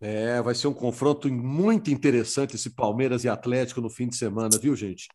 É, 0.00 0.40
vai 0.40 0.54
ser 0.54 0.66
um 0.66 0.74
confronto 0.74 1.30
muito 1.30 1.90
interessante 1.90 2.56
esse 2.56 2.70
Palmeiras 2.70 3.22
e 3.24 3.28
Atlético 3.28 3.82
no 3.82 3.90
fim 3.90 4.08
de 4.08 4.16
semana, 4.16 4.58
viu, 4.58 4.74
gente? 4.74 5.08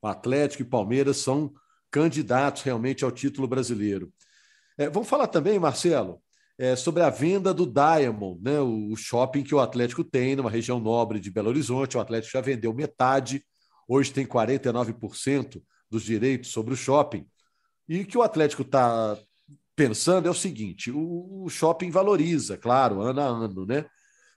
O 0.00 0.06
Atlético 0.06 0.62
e 0.62 0.66
Palmeiras 0.66 1.18
são 1.18 1.52
candidatos 1.90 2.62
realmente 2.62 3.04
ao 3.04 3.10
título 3.10 3.46
brasileiro. 3.46 4.12
É, 4.78 4.88
vamos 4.88 5.08
falar 5.08 5.28
também, 5.28 5.58
Marcelo, 5.58 6.20
é, 6.58 6.74
sobre 6.74 7.02
a 7.02 7.10
venda 7.10 7.52
do 7.52 7.66
Diamond, 7.66 8.42
né, 8.42 8.60
o 8.60 8.96
shopping 8.96 9.42
que 9.42 9.54
o 9.54 9.60
Atlético 9.60 10.02
tem 10.02 10.36
numa 10.36 10.50
região 10.50 10.80
nobre 10.80 11.20
de 11.20 11.30
Belo 11.30 11.48
Horizonte. 11.48 11.96
O 11.96 12.00
Atlético 12.00 12.32
já 12.32 12.40
vendeu 12.40 12.72
metade, 12.72 13.44
hoje 13.86 14.12
tem 14.12 14.26
49% 14.26 15.62
dos 15.90 16.02
direitos 16.02 16.50
sobre 16.50 16.72
o 16.72 16.76
shopping. 16.76 17.26
E 17.88 18.04
que 18.04 18.16
o 18.16 18.22
Atlético 18.22 18.62
está 18.62 19.18
pensando 19.76 20.28
é 20.28 20.30
o 20.30 20.34
seguinte: 20.34 20.90
o, 20.90 21.48
shopping 21.48 21.90
valoriza, 21.90 22.56
claro, 22.56 23.00
ano 23.00 23.20
a 23.20 23.24
ano, 23.24 23.66
né? 23.66 23.86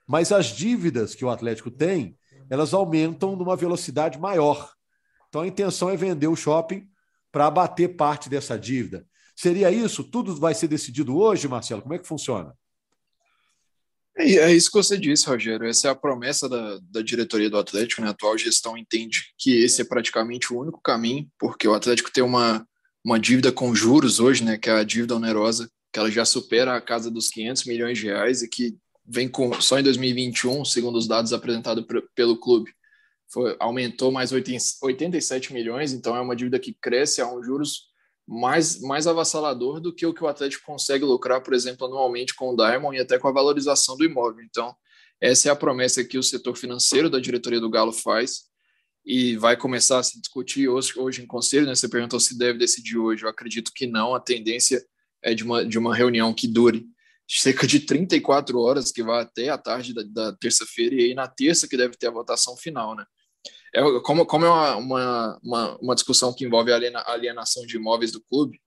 mas 0.07 0.31
as 0.31 0.47
dívidas 0.47 1.13
que 1.13 1.25
o 1.25 1.29
Atlético 1.29 1.69
tem, 1.69 2.17
elas 2.49 2.73
aumentam 2.73 3.35
numa 3.35 3.55
velocidade 3.55 4.17
maior. 4.17 4.71
Então 5.27 5.41
a 5.41 5.47
intenção 5.47 5.89
é 5.89 5.97
vender 5.97 6.27
o 6.27 6.35
shopping 6.35 6.87
para 7.31 7.47
abater 7.47 7.95
parte 7.95 8.29
dessa 8.29 8.57
dívida. 8.57 9.05
Seria 9.35 9.69
isso? 9.69 10.03
Tudo 10.03 10.35
vai 10.35 10.55
ser 10.55 10.67
decidido 10.67 11.17
hoje, 11.17 11.47
Marcelo? 11.47 11.81
Como 11.81 11.93
é 11.93 11.99
que 11.99 12.07
funciona? 12.07 12.53
É, 14.17 14.23
é 14.37 14.53
isso 14.53 14.71
que 14.71 14.77
você 14.77 14.97
disse, 14.97 15.27
Rogério. 15.27 15.67
Essa 15.67 15.89
é 15.89 15.91
a 15.91 15.95
promessa 15.95 16.49
da, 16.49 16.79
da 16.89 17.01
diretoria 17.01 17.49
do 17.49 17.57
Atlético. 17.57 18.01
Né? 18.01 18.07
A 18.07 18.11
atual 18.11 18.37
gestão 18.37 18.77
entende 18.77 19.33
que 19.37 19.63
esse 19.63 19.81
é 19.81 19.85
praticamente 19.85 20.51
o 20.51 20.59
único 20.59 20.81
caminho, 20.81 21.29
porque 21.37 21.67
o 21.67 21.75
Atlético 21.75 22.11
tem 22.11 22.23
uma, 22.23 22.65
uma 23.07 23.17
dívida 23.17 23.53
com 23.53 23.73
juros 23.73 24.19
hoje, 24.19 24.43
né? 24.43 24.57
que 24.57 24.69
é 24.69 24.73
a 24.73 24.83
dívida 24.83 25.15
onerosa, 25.15 25.71
que 25.93 25.97
ela 25.97 26.11
já 26.11 26.25
supera 26.25 26.75
a 26.75 26.81
casa 26.81 27.09
dos 27.09 27.29
500 27.29 27.63
milhões 27.63 27.97
de 27.97 28.07
reais 28.07 28.43
e 28.43 28.49
que 28.49 28.77
vem 29.07 29.29
com 29.29 29.61
só 29.61 29.79
em 29.79 29.83
2021, 29.83 30.65
segundo 30.65 30.97
os 30.97 31.07
dados 31.07 31.31
apresentados 31.31 31.85
pelo 32.13 32.37
clube, 32.37 32.69
foi, 33.31 33.55
aumentou 33.61 34.11
mais 34.11 34.33
87 34.33 35.53
milhões, 35.53 35.93
então 35.93 36.17
é 36.17 36.19
uma 36.19 36.35
dívida 36.35 36.59
que 36.59 36.73
cresce 36.73 37.21
a 37.21 37.33
um 37.33 37.41
juros 37.41 37.83
mais, 38.27 38.81
mais 38.81 39.07
avassalador 39.07 39.79
do 39.79 39.95
que 39.95 40.05
o 40.05 40.13
que 40.13 40.25
o 40.25 40.27
Atlético 40.27 40.65
consegue 40.65 41.05
lucrar, 41.05 41.41
por 41.41 41.53
exemplo, 41.53 41.87
anualmente 41.87 42.35
com 42.35 42.49
o 42.49 42.57
Diamond 42.57 42.97
e 42.97 42.99
até 42.99 43.17
com 43.17 43.29
a 43.29 43.31
valorização 43.31 43.95
do 43.95 44.03
imóvel. 44.03 44.43
Então, 44.43 44.75
essa 45.21 45.47
é 45.47 45.51
a 45.51 45.55
promessa 45.55 46.03
que 46.03 46.17
o 46.17 46.23
setor 46.23 46.57
financeiro 46.57 47.09
da 47.09 47.21
diretoria 47.21 47.61
do 47.61 47.69
Galo 47.69 47.93
faz 47.93 48.46
e 49.09 49.37
vai 49.37 49.55
começar 49.55 49.99
a 49.99 50.03
se 50.03 50.19
discutir 50.19 50.67
hoje, 50.67 50.91
hoje 50.99 51.23
em 51.23 51.25
conselho. 51.25 51.65
Né? 51.65 51.73
Você 51.73 51.87
perguntou 51.87 52.19
se 52.19 52.37
deve 52.37 52.59
decidir 52.59 52.97
hoje. 52.97 53.23
Eu 53.23 53.29
acredito 53.29 53.71
que 53.73 53.87
não. 53.87 54.13
A 54.13 54.19
tendência 54.19 54.85
é 55.23 55.33
de 55.33 55.45
uma, 55.45 55.65
de 55.65 55.79
uma 55.79 55.95
reunião 55.95 56.33
que 56.33 56.45
dure 56.45 56.85
cerca 57.25 57.65
de 57.65 57.79
34 57.79 58.59
horas, 58.59 58.91
que 58.91 59.01
vai 59.01 59.21
até 59.21 59.47
a 59.47 59.57
tarde 59.57 59.93
da, 59.93 60.03
da 60.03 60.33
terça-feira, 60.37 60.95
e 60.95 61.05
aí 61.05 61.13
na 61.13 61.27
terça 61.27 61.67
que 61.69 61.77
deve 61.77 61.95
ter 61.95 62.07
a 62.07 62.11
votação 62.11 62.55
final, 62.57 62.95
né? 62.95 63.05
É, 63.73 63.81
como, 64.01 64.25
como 64.25 64.45
é 64.45 64.49
uma, 64.49 64.75
uma, 64.75 65.39
uma, 65.43 65.77
uma 65.77 65.95
discussão 65.95 66.33
que 66.33 66.45
envolve 66.45 66.71
a 66.71 66.77
alienação 67.07 67.65
de 67.65 67.75
imóveis 67.75 68.11
do 68.11 68.21
clube, 68.21 68.59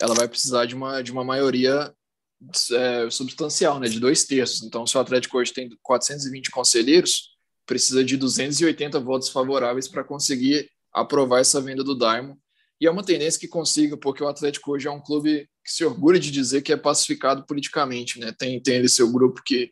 ela 0.00 0.14
vai 0.14 0.26
precisar 0.28 0.64
de 0.64 0.74
uma, 0.74 1.02
de 1.02 1.12
uma 1.12 1.24
maioria 1.24 1.94
é, 2.72 3.10
substancial, 3.10 3.78
né, 3.78 3.88
de 3.88 4.00
dois 4.00 4.24
terços. 4.24 4.62
Então, 4.62 4.86
se 4.86 4.96
o 4.96 5.00
Atlético 5.00 5.38
hoje 5.38 5.52
tem 5.52 5.68
420 5.82 6.50
conselheiros, 6.50 7.29
precisa 7.70 8.04
de 8.04 8.16
280 8.16 8.98
votos 8.98 9.28
favoráveis 9.28 9.86
para 9.86 10.02
conseguir 10.02 10.68
aprovar 10.92 11.40
essa 11.40 11.60
venda 11.60 11.84
do 11.84 11.94
Daimon. 11.94 12.34
E 12.80 12.86
é 12.86 12.90
uma 12.90 13.04
tendência 13.04 13.38
que 13.38 13.46
consiga, 13.46 13.96
porque 13.96 14.24
o 14.24 14.26
Atlético 14.26 14.72
hoje 14.72 14.88
é 14.88 14.90
um 14.90 15.00
clube 15.00 15.48
que 15.64 15.72
se 15.72 15.84
orgulha 15.84 16.18
de 16.18 16.32
dizer 16.32 16.62
que 16.62 16.72
é 16.72 16.76
pacificado 16.76 17.46
politicamente, 17.46 18.18
né? 18.18 18.34
Tem, 18.36 18.60
tem 18.60 18.74
ele 18.74 18.88
seu 18.88 19.08
grupo 19.12 19.40
que, 19.44 19.70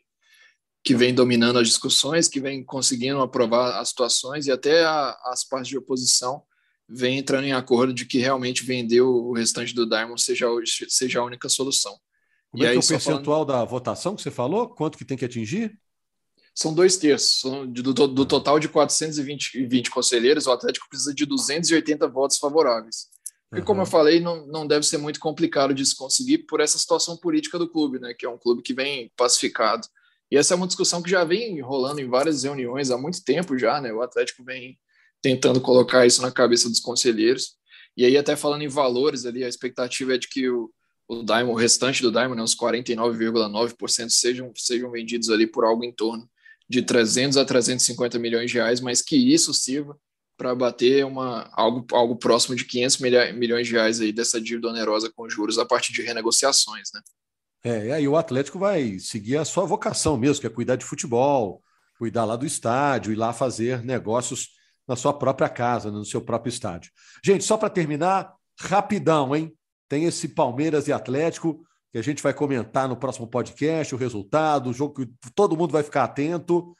que 0.81 0.95
vem 0.95 1.13
dominando 1.13 1.59
as 1.59 1.67
discussões, 1.67 2.29
que 2.29 2.39
vem 2.39 2.63
conseguindo 2.63 3.19
aprovar 3.19 3.77
as 3.81 3.89
situações 3.89 4.47
e 4.47 4.51
até 4.51 4.85
a, 4.85 5.17
as 5.25 5.43
partes 5.43 5.67
de 5.67 5.77
oposição 5.77 6.41
vem 6.87 7.17
entrando 7.17 7.43
em 7.43 7.53
acordo 7.53 7.93
de 7.93 8.05
que 8.05 8.19
realmente 8.19 8.63
vender 8.63 9.01
o 9.01 9.33
restante 9.33 9.75
do 9.75 9.85
Diamond 9.85 10.21
seja, 10.21 10.47
seja 10.87 11.19
a 11.19 11.25
única 11.25 11.49
solução. 11.49 11.99
Como 12.49 12.63
e 12.63 12.65
é 12.65 12.69
aí, 12.69 12.79
que 12.79 12.81
é 12.81 12.85
o 12.85 12.87
percentual 12.87 13.45
falando... 13.45 13.59
da 13.59 13.65
votação 13.65 14.15
que 14.15 14.21
você 14.21 14.31
falou? 14.31 14.69
Quanto 14.69 14.97
que 14.97 15.03
tem 15.03 15.17
que 15.17 15.25
atingir? 15.25 15.77
São 16.59 16.73
dois 16.73 16.97
terços. 16.97 17.41
Do, 17.69 17.93
do, 17.93 18.05
do 18.05 18.25
total 18.25 18.59
de 18.59 18.67
420 18.67 19.89
conselheiros, 19.89 20.45
o 20.45 20.51
Atlético 20.51 20.89
precisa 20.89 21.13
de 21.13 21.25
280 21.25 22.05
votos 22.09 22.37
favoráveis. 22.37 23.07
Uhum. 23.49 23.61
como 23.63 23.81
eu 23.81 23.85
falei, 23.85 24.19
não, 24.19 24.45
não 24.45 24.67
deve 24.67 24.85
ser 24.85 24.97
muito 24.97 25.21
complicado 25.21 25.73
de 25.73 25.85
se 25.85 25.95
conseguir 25.95 26.39
por 26.39 26.59
essa 26.59 26.77
situação 26.77 27.15
política 27.15 27.57
do 27.57 27.67
clube, 27.67 27.97
né? 27.97 28.13
Que 28.13 28.25
é 28.25 28.29
um 28.29 28.37
clube 28.37 28.61
que 28.61 28.73
vem 28.73 29.09
pacificado. 29.15 29.87
E 30.29 30.35
essa 30.35 30.53
é 30.53 30.57
uma 30.57 30.67
discussão 30.67 31.01
que 31.01 31.09
já 31.09 31.23
vem 31.23 31.61
rolando 31.61 32.01
em 32.01 32.09
várias 32.09 32.43
reuniões 32.43 32.91
há 32.91 32.97
muito 32.97 33.23
tempo 33.23 33.57
já, 33.57 33.79
né? 33.79 33.93
O 33.93 34.01
Atlético 34.01 34.43
vem 34.43 34.77
tentando 35.21 35.61
colocar 35.61 36.05
isso 36.05 36.21
na 36.21 36.29
cabeça 36.29 36.67
dos 36.67 36.81
conselheiros. 36.81 37.53
E 37.95 38.03
aí, 38.03 38.17
até 38.17 38.35
falando 38.35 38.63
em 38.63 38.67
valores 38.67 39.25
ali, 39.25 39.45
a 39.45 39.47
expectativa 39.47 40.15
é 40.15 40.17
de 40.17 40.27
que 40.27 40.49
o, 40.49 40.69
o, 41.07 41.23
Diamond, 41.23 41.53
o 41.53 41.55
restante 41.55 42.01
do 42.01 42.11
Diamond, 42.11 42.35
né, 42.35 42.43
uns 42.43 42.53
49,9%, 42.53 44.09
sejam, 44.09 44.51
sejam 44.57 44.91
vendidos 44.91 45.29
ali 45.29 45.47
por 45.47 45.63
algo 45.63 45.85
em 45.85 45.93
torno 45.93 46.29
de 46.69 46.81
300 46.81 47.37
a 47.37 47.43
350 47.43 48.19
milhões 48.19 48.51
de 48.51 48.57
reais, 48.57 48.79
mas 48.79 49.01
que 49.01 49.15
isso 49.15 49.53
sirva 49.53 49.97
para 50.37 50.55
bater 50.55 51.05
uma, 51.05 51.49
algo, 51.51 51.85
algo 51.91 52.15
próximo 52.15 52.55
de 52.55 52.63
500 52.63 52.99
milhões 53.33 53.67
de 53.67 53.73
reais 53.73 53.99
aí 53.99 54.13
dessa 54.13 54.39
dívida 54.39 54.69
onerosa 54.69 55.11
com 55.13 55.29
juros 55.29 55.57
a 55.57 55.65
partir 55.65 55.91
de 55.91 56.01
renegociações, 56.01 56.91
né? 56.93 57.01
É, 57.61 57.87
e 57.87 57.91
aí 57.91 58.07
o 58.07 58.15
Atlético 58.15 58.57
vai 58.57 58.99
seguir 58.99 59.35
a 59.35 59.43
sua 59.43 59.65
vocação 59.65 60.15
mesmo, 60.15 60.39
que 60.39 60.47
é 60.47 60.49
cuidar 60.49 60.77
de 60.77 60.85
futebol, 60.85 61.61
cuidar 61.97 62.23
lá 62.23 62.37
do 62.37 62.45
estádio, 62.45 63.11
ir 63.11 63.17
lá 63.17 63.33
fazer 63.33 63.83
negócios 63.83 64.51
na 64.87 64.95
sua 64.95 65.11
própria 65.11 65.49
casa, 65.49 65.91
no 65.91 66.05
seu 66.05 66.21
próprio 66.21 66.49
estádio. 66.49 66.89
Gente, 67.23 67.43
só 67.43 67.57
para 67.57 67.69
terminar, 67.69 68.33
rapidão, 68.57 69.35
hein? 69.35 69.53
Tem 69.89 70.05
esse 70.05 70.29
Palmeiras 70.29 70.87
e 70.87 70.93
Atlético 70.93 71.65
que 71.91 71.97
a 71.97 72.01
gente 72.01 72.21
vai 72.21 72.33
comentar 72.33 72.87
no 72.87 72.95
próximo 72.95 73.27
podcast, 73.27 73.93
o 73.93 73.97
resultado, 73.97 74.69
o 74.69 74.73
jogo 74.73 74.93
que 74.93 75.31
todo 75.33 75.57
mundo 75.57 75.71
vai 75.71 75.83
ficar 75.83 76.03
atento. 76.03 76.75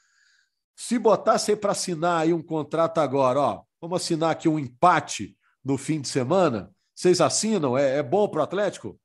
Se 0.76 1.00
botasse 1.00 1.56
para 1.56 1.72
assinar 1.72 2.22
aí 2.22 2.34
um 2.34 2.42
contrato 2.42 3.00
agora, 3.00 3.40
ó, 3.40 3.62
vamos 3.82 4.02
assinar 4.02 4.32
aqui 4.32 4.48
um 4.48 4.60
empate 4.60 5.36
no 5.64 5.78
fim 5.78 6.00
de 6.00 6.08
semana, 6.08 6.72
vocês 6.96 7.22
assinam? 7.22 7.78
É, 7.78 7.98
é 7.98 8.04
bom 8.04 8.28
para 8.28 8.42
o 8.42 8.44
Atlético? 8.44 9.00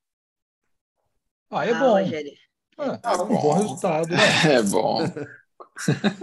Ah, 1.50 1.66
é 1.66 1.72
ah, 1.72 1.78
bom. 1.78 1.98
É, 1.98 2.22
é 2.76 3.22
um 3.22 3.40
bom 3.40 3.52
resultado. 3.54 4.08
Né? 4.08 4.18
É 4.50 4.62
bom. 4.62 4.98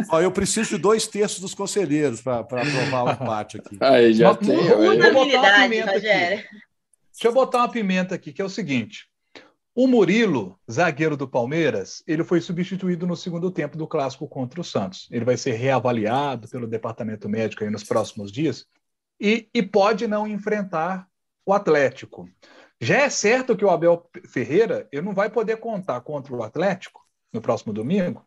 Ó, 0.10 0.22
eu 0.22 0.32
preciso 0.32 0.76
de 0.76 0.78
dois 0.78 1.08
terços 1.08 1.40
dos 1.40 1.54
conselheiros 1.54 2.22
para 2.22 2.40
aprovar 2.40 3.04
o 3.04 3.12
empate 3.12 3.58
aqui. 3.58 3.78
Aí 3.80 4.14
já 4.14 4.34
Mas, 4.34 4.48
tem. 4.48 4.58
Deixa 7.12 7.28
eu 7.28 7.34
botar 7.34 7.60
uma 7.60 7.72
pimenta 7.72 8.16
aqui, 8.16 8.32
que 8.32 8.42
é 8.42 8.46
o 8.46 8.50
seguinte. 8.50 9.11
O 9.74 9.88
Murilo, 9.88 10.60
zagueiro 10.70 11.16
do 11.16 11.26
Palmeiras, 11.26 12.04
ele 12.06 12.26
foi 12.26 12.42
substituído 12.42 13.08
no 13.08 13.16
segundo 13.16 13.50
tempo 13.50 13.78
do 13.78 13.88
clássico 13.88 14.28
contra 14.28 14.60
o 14.60 14.66
Santos. 14.66 15.08
Ele 15.10 15.24
vai 15.24 15.38
ser 15.38 15.54
reavaliado 15.54 16.50
pelo 16.50 16.68
departamento 16.68 17.30
médico 17.30 17.64
nos 17.70 17.84
próximos 17.84 18.34
dias 18.34 18.66
e, 19.18 19.48
e 19.54 19.64
pode 19.64 20.08
não 20.08 20.28
enfrentar 20.28 21.08
o 21.46 21.54
Atlético. 21.54 22.30
Já 22.82 22.98
é 22.98 23.10
certo 23.10 23.56
que 23.56 23.64
o 23.64 23.70
Abel 23.70 24.10
Ferreira 24.28 24.90
ele 24.92 25.04
não 25.04 25.14
vai 25.14 25.30
poder 25.30 25.56
contar 25.58 26.02
contra 26.02 26.36
o 26.36 26.44
Atlético 26.44 27.08
no 27.32 27.40
próximo 27.40 27.72
domingo 27.72 28.26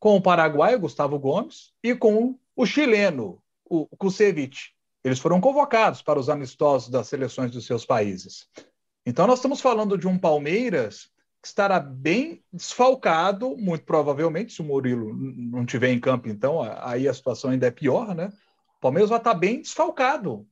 com 0.00 0.16
o 0.16 0.22
paraguaio 0.22 0.80
Gustavo 0.80 1.18
Gomes 1.20 1.72
e 1.84 1.94
com 1.94 2.36
o 2.56 2.66
chileno, 2.66 3.40
o 3.64 3.86
Kusevich. 3.96 4.74
Eles 5.04 5.20
foram 5.20 5.40
convocados 5.40 6.02
para 6.02 6.18
os 6.18 6.28
amistosos 6.28 6.88
das 6.88 7.06
seleções 7.06 7.52
dos 7.52 7.64
seus 7.64 7.86
países. 7.86 8.48
Então, 9.06 9.26
nós 9.26 9.38
estamos 9.38 9.60
falando 9.60 9.96
de 9.96 10.06
um 10.06 10.18
Palmeiras 10.18 11.10
que 11.40 11.48
estará 11.48 11.80
bem 11.80 12.42
desfalcado, 12.52 13.56
muito 13.56 13.84
provavelmente, 13.84 14.52
se 14.52 14.60
o 14.60 14.64
Murilo 14.64 15.14
não 15.14 15.64
tiver 15.64 15.90
em 15.90 15.98
campo, 15.98 16.28
então 16.28 16.60
aí 16.82 17.08
a 17.08 17.14
situação 17.14 17.50
ainda 17.50 17.66
é 17.66 17.70
pior, 17.70 18.14
né? 18.14 18.30
O 18.76 18.80
Palmeiras 18.80 19.08
vai 19.08 19.18
estar 19.18 19.34
bem 19.34 19.62
desfalcado 19.62 20.46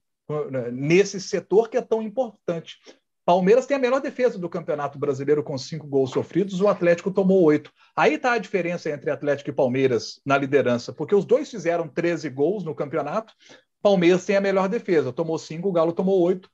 né, 0.50 0.70
nesse 0.70 1.20
setor 1.20 1.68
que 1.68 1.76
é 1.76 1.82
tão 1.82 2.02
importante. 2.02 2.78
Palmeiras 3.24 3.66
tem 3.66 3.76
a 3.76 3.80
melhor 3.80 4.00
defesa 4.00 4.38
do 4.38 4.48
Campeonato 4.48 4.98
Brasileiro 4.98 5.42
com 5.42 5.58
cinco 5.58 5.86
gols 5.86 6.10
sofridos, 6.10 6.62
o 6.62 6.68
Atlético 6.68 7.10
tomou 7.10 7.42
oito. 7.42 7.70
Aí 7.94 8.14
está 8.14 8.32
a 8.32 8.38
diferença 8.38 8.90
entre 8.90 9.10
Atlético 9.10 9.50
e 9.50 9.52
Palmeiras 9.52 10.18
na 10.24 10.38
liderança, 10.38 10.94
porque 10.94 11.14
os 11.14 11.26
dois 11.26 11.50
fizeram 11.50 11.86
13 11.86 12.30
gols 12.30 12.64
no 12.64 12.74
campeonato. 12.74 13.34
Palmeiras 13.82 14.24
tem 14.24 14.36
a 14.36 14.40
melhor 14.40 14.70
defesa, 14.70 15.12
tomou 15.12 15.38
cinco, 15.38 15.68
o 15.68 15.72
Galo 15.72 15.92
tomou 15.92 16.18
oito 16.22 16.50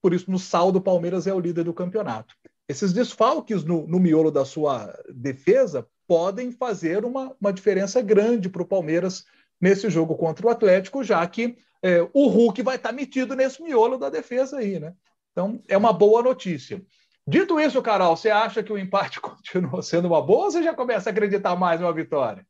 por 0.00 0.14
isso 0.14 0.30
no 0.30 0.38
saldo 0.38 0.78
o 0.78 0.82
Palmeiras 0.82 1.26
é 1.26 1.34
o 1.34 1.40
líder 1.40 1.64
do 1.64 1.74
campeonato. 1.74 2.34
Esses 2.68 2.92
desfalques 2.92 3.64
no, 3.64 3.86
no 3.86 3.98
miolo 3.98 4.30
da 4.30 4.44
sua 4.44 4.94
defesa 5.12 5.86
podem 6.06 6.52
fazer 6.52 7.04
uma, 7.04 7.34
uma 7.40 7.52
diferença 7.52 8.00
grande 8.00 8.48
para 8.48 8.62
o 8.62 8.66
Palmeiras 8.66 9.24
nesse 9.60 9.90
jogo 9.90 10.16
contra 10.16 10.46
o 10.46 10.50
Atlético, 10.50 11.02
já 11.02 11.26
que 11.26 11.56
é, 11.82 12.02
o 12.12 12.26
Hulk 12.26 12.62
vai 12.62 12.76
estar 12.76 12.90
tá 12.90 12.94
metido 12.94 13.34
nesse 13.34 13.62
miolo 13.62 13.98
da 13.98 14.10
defesa 14.10 14.58
aí, 14.58 14.78
né? 14.78 14.94
Então 15.32 15.62
é 15.68 15.76
uma 15.76 15.92
boa 15.92 16.22
notícia. 16.22 16.82
Dito 17.26 17.60
isso, 17.60 17.82
Carol, 17.82 18.16
você 18.16 18.30
acha 18.30 18.62
que 18.62 18.72
o 18.72 18.78
empate 18.78 19.20
continua 19.20 19.82
sendo 19.82 20.08
uma 20.08 20.22
boa 20.22 20.46
ou 20.46 20.50
você 20.50 20.62
já 20.62 20.74
começa 20.74 21.10
a 21.10 21.12
acreditar 21.12 21.54
mais 21.56 21.80
numa 21.80 21.92
vitória? 21.92 22.46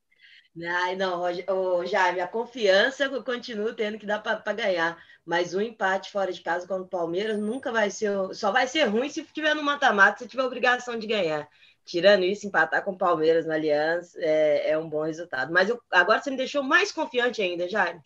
Ai, 0.66 0.96
não, 0.96 1.22
oh, 1.48 1.86
Jaime, 1.86 2.20
a 2.20 2.28
confiança 2.28 3.04
eu 3.04 3.22
continuo 3.22 3.74
tendo 3.74 3.98
que 3.98 4.06
dar 4.06 4.18
para 4.20 4.52
ganhar. 4.52 4.98
Mas 5.24 5.54
um 5.54 5.60
empate 5.60 6.10
fora 6.10 6.32
de 6.32 6.40
casa 6.40 6.66
contra 6.66 6.84
o 6.84 6.88
Palmeiras 6.88 7.38
nunca 7.38 7.70
vai 7.70 7.90
ser. 7.90 8.10
Só 8.32 8.50
vai 8.50 8.66
ser 8.66 8.84
ruim 8.84 9.10
se 9.10 9.22
tiver 9.24 9.54
no 9.54 9.62
mata-mata, 9.62 10.18
se 10.18 10.28
tiver 10.28 10.42
obrigação 10.42 10.98
de 10.98 11.06
ganhar. 11.06 11.48
Tirando 11.84 12.24
isso, 12.24 12.46
empatar 12.46 12.82
com 12.82 12.92
o 12.92 12.98
Palmeiras 12.98 13.46
na 13.46 13.54
Aliança 13.54 14.18
é, 14.20 14.70
é 14.70 14.78
um 14.78 14.88
bom 14.88 15.04
resultado. 15.04 15.52
Mas 15.52 15.68
eu, 15.68 15.80
agora 15.90 16.20
você 16.20 16.30
me 16.30 16.36
deixou 16.36 16.62
mais 16.62 16.90
confiante 16.92 17.42
ainda, 17.42 17.68
Jaime. 17.68 18.00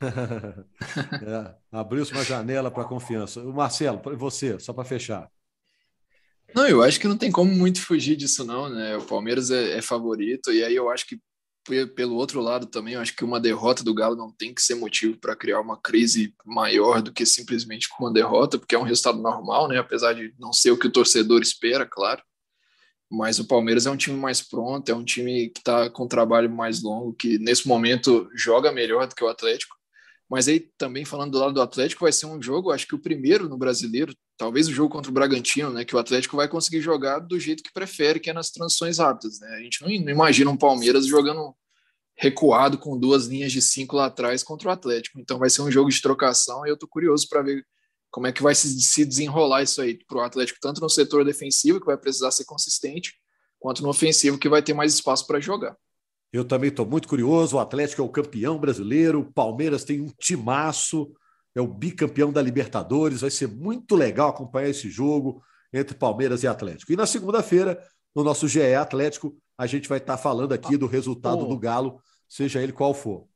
é, 0.02 1.54
Abriu-se 1.72 2.12
uma 2.12 2.24
janela 2.24 2.70
para 2.70 2.84
confiança. 2.84 3.42
Marcelo, 3.42 4.00
você, 4.16 4.58
só 4.60 4.72
para 4.72 4.84
fechar. 4.84 5.30
Não, 6.54 6.66
eu 6.66 6.82
acho 6.82 7.00
que 7.00 7.08
não 7.08 7.18
tem 7.18 7.30
como 7.30 7.52
muito 7.52 7.82
fugir 7.82 8.16
disso, 8.16 8.44
não, 8.44 8.68
né? 8.68 8.96
O 8.96 9.02
Palmeiras 9.02 9.50
é, 9.50 9.78
é 9.78 9.82
favorito, 9.82 10.52
e 10.52 10.64
aí 10.64 10.74
eu 10.74 10.88
acho 10.90 11.06
que 11.06 11.20
pelo 11.94 12.14
outro 12.14 12.40
lado 12.40 12.66
também, 12.66 12.94
eu 12.94 13.00
acho 13.00 13.14
que 13.14 13.24
uma 13.24 13.40
derrota 13.40 13.82
do 13.82 13.94
Galo 13.94 14.16
não 14.16 14.30
tem 14.30 14.54
que 14.54 14.62
ser 14.62 14.74
motivo 14.74 15.18
para 15.18 15.36
criar 15.36 15.60
uma 15.60 15.76
crise 15.76 16.34
maior 16.44 17.02
do 17.02 17.12
que 17.12 17.26
simplesmente 17.26 17.88
uma 17.98 18.12
derrota, 18.12 18.58
porque 18.58 18.74
é 18.74 18.78
um 18.78 18.82
resultado 18.82 19.18
normal, 19.18 19.68
né? 19.68 19.78
Apesar 19.78 20.12
de 20.12 20.34
não 20.38 20.52
ser 20.52 20.70
o 20.70 20.78
que 20.78 20.86
o 20.86 20.92
torcedor 20.92 21.42
espera, 21.42 21.86
claro. 21.86 22.22
Mas 23.10 23.38
o 23.38 23.46
Palmeiras 23.46 23.86
é 23.86 23.90
um 23.90 23.96
time 23.96 24.16
mais 24.16 24.42
pronto, 24.42 24.88
é 24.88 24.94
um 24.94 25.04
time 25.04 25.48
que 25.50 25.60
está 25.60 25.88
com 25.90 26.04
um 26.04 26.08
trabalho 26.08 26.50
mais 26.50 26.82
longo, 26.82 27.14
que 27.14 27.38
nesse 27.38 27.68
momento 27.68 28.28
joga 28.34 28.72
melhor 28.72 29.06
do 29.06 29.14
que 29.14 29.22
o 29.22 29.28
Atlético. 29.28 29.76
Mas 30.28 30.48
aí 30.48 30.68
também 30.76 31.04
falando 31.04 31.32
do 31.32 31.38
lado 31.38 31.52
do 31.52 31.62
Atlético, 31.62 32.04
vai 32.04 32.12
ser 32.12 32.26
um 32.26 32.42
jogo, 32.42 32.72
acho 32.72 32.86
que 32.86 32.94
o 32.94 33.00
primeiro 33.00 33.48
no 33.48 33.56
brasileiro, 33.56 34.14
talvez 34.36 34.68
o 34.68 34.72
jogo 34.72 34.90
contra 34.90 35.10
o 35.10 35.14
Bragantino, 35.14 35.70
né? 35.70 35.84
Que 35.84 35.96
o 35.96 35.98
Atlético 35.98 36.36
vai 36.36 36.48
conseguir 36.48 36.80
jogar 36.80 37.18
do 37.20 37.38
jeito 37.38 37.62
que 37.62 37.72
prefere, 37.72 38.20
que 38.20 38.30
é 38.30 38.32
nas 38.32 38.50
transições 38.50 38.98
rápidas, 38.98 39.40
né? 39.40 39.48
A 39.56 39.60
gente 39.60 39.82
não, 39.82 39.90
imagina 39.90 40.50
um 40.50 40.56
Palmeiras 40.56 41.06
jogando 41.06 41.54
recuado 42.16 42.78
com 42.78 42.98
duas 42.98 43.26
linhas 43.26 43.52
de 43.52 43.60
cinco 43.60 43.96
lá 43.96 44.06
atrás 44.06 44.42
contra 44.42 44.68
o 44.68 44.72
Atlético. 44.72 45.20
Então 45.20 45.38
vai 45.38 45.50
ser 45.50 45.62
um 45.62 45.70
jogo 45.70 45.90
de 45.90 46.00
trocação 46.00 46.66
e 46.66 46.70
eu 46.70 46.74
estou 46.74 46.88
curioso 46.88 47.28
para 47.28 47.42
ver 47.42 47.64
como 48.10 48.26
é 48.26 48.32
que 48.32 48.42
vai 48.42 48.54
se 48.54 49.04
desenrolar 49.04 49.62
isso 49.62 49.82
aí 49.82 49.98
para 50.06 50.18
o 50.18 50.22
Atlético, 50.22 50.58
tanto 50.60 50.80
no 50.80 50.88
setor 50.88 51.24
defensivo, 51.24 51.78
que 51.80 51.86
vai 51.86 51.98
precisar 51.98 52.30
ser 52.30 52.44
consistente, 52.44 53.14
quanto 53.58 53.82
no 53.82 53.90
ofensivo, 53.90 54.38
que 54.38 54.48
vai 54.48 54.62
ter 54.62 54.72
mais 54.72 54.94
espaço 54.94 55.26
para 55.26 55.40
jogar. 55.40 55.76
Eu 56.32 56.44
também 56.44 56.70
estou 56.70 56.86
muito 56.86 57.08
curioso. 57.08 57.56
O 57.56 57.60
Atlético 57.60 58.00
é 58.00 58.04
o 58.04 58.08
campeão 58.08 58.58
brasileiro, 58.58 59.20
o 59.20 59.32
Palmeiras 59.32 59.84
tem 59.84 60.00
um 60.00 60.10
timaço, 60.18 61.12
é 61.56 61.60
o 61.60 61.66
bicampeão 61.66 62.30
da 62.30 62.42
Libertadores. 62.42 63.22
Vai 63.22 63.30
ser 63.30 63.48
muito 63.48 63.96
legal 63.96 64.28
acompanhar 64.28 64.68
esse 64.68 64.90
jogo 64.90 65.42
entre 65.72 65.96
Palmeiras 65.96 66.42
e 66.42 66.46
Atlético. 66.46 66.92
E 66.92 66.96
na 66.96 67.06
segunda-feira, 67.06 67.82
no 68.14 68.22
nosso 68.22 68.46
GE 68.46 68.74
Atlético, 68.74 69.36
a 69.58 69.66
gente 69.66 69.88
vai 69.88 69.98
estar 69.98 70.18
falando 70.18 70.52
aqui 70.52 70.76
do 70.76 70.86
resultado 70.86 71.46
do 71.46 71.58
Galo, 71.58 72.00
seja 72.28 72.62
ele 72.62 72.72
qual 72.72 72.92
for. 72.92 73.26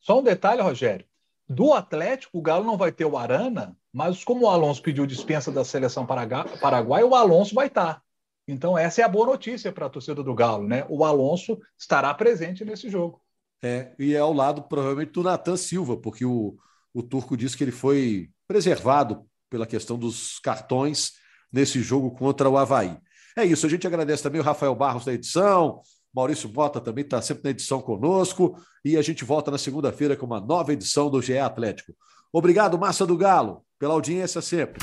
Só 0.00 0.20
um 0.20 0.22
detalhe, 0.22 0.62
Rogério. 0.62 1.04
Do 1.48 1.72
Atlético, 1.72 2.38
o 2.38 2.42
Galo 2.42 2.64
não 2.64 2.76
vai 2.76 2.92
ter 2.92 3.04
o 3.04 3.18
Arana, 3.18 3.76
mas 3.92 4.24
como 4.24 4.46
o 4.46 4.48
Alonso 4.48 4.80
pediu 4.80 5.04
dispensa 5.04 5.50
da 5.50 5.64
seleção 5.64 6.06
paraguaia, 6.06 7.06
o 7.06 7.14
Alonso 7.14 7.54
vai 7.54 7.66
estar. 7.66 8.02
Então, 8.46 8.78
essa 8.78 9.00
é 9.00 9.04
a 9.04 9.08
boa 9.08 9.26
notícia 9.26 9.72
para 9.72 9.86
a 9.86 9.90
torcida 9.90 10.22
do 10.22 10.34
Galo, 10.34 10.66
né? 10.66 10.86
O 10.88 11.04
Alonso 11.04 11.58
estará 11.78 12.12
presente 12.14 12.64
nesse 12.64 12.88
jogo. 12.88 13.20
É, 13.62 13.94
e 13.98 14.14
é 14.14 14.18
ao 14.18 14.32
lado, 14.32 14.62
provavelmente, 14.62 15.12
do 15.12 15.22
Natan 15.22 15.56
Silva, 15.56 15.96
porque 15.96 16.24
o, 16.24 16.56
o 16.94 17.02
turco 17.02 17.36
disse 17.36 17.56
que 17.56 17.64
ele 17.64 17.72
foi 17.72 18.30
preservado 18.46 19.26
pela 19.50 19.66
questão 19.66 19.98
dos 19.98 20.38
cartões 20.38 21.12
nesse 21.52 21.82
jogo 21.82 22.12
contra 22.12 22.48
o 22.48 22.56
Havaí. 22.56 22.96
É 23.36 23.44
isso, 23.44 23.66
a 23.66 23.68
gente 23.68 23.86
agradece 23.86 24.22
também 24.22 24.40
o 24.40 24.44
Rafael 24.44 24.74
Barros 24.74 25.04
da 25.04 25.12
edição, 25.12 25.82
Maurício 26.14 26.48
Bota 26.48 26.80
também 26.80 27.04
está 27.04 27.20
sempre 27.20 27.42
na 27.44 27.50
edição 27.50 27.82
conosco 27.82 28.56
e 28.84 28.96
a 28.96 29.02
gente 29.02 29.24
volta 29.24 29.50
na 29.50 29.58
segunda-feira 29.58 30.16
com 30.16 30.24
uma 30.24 30.40
nova 30.40 30.72
edição 30.72 31.10
do 31.10 31.20
GE 31.20 31.36
Atlético. 31.36 31.92
Obrigado, 32.32 32.78
Massa 32.78 33.04
do 33.04 33.16
Galo, 33.16 33.62
pela 33.78 33.94
audiência 33.94 34.40
sempre. 34.40 34.80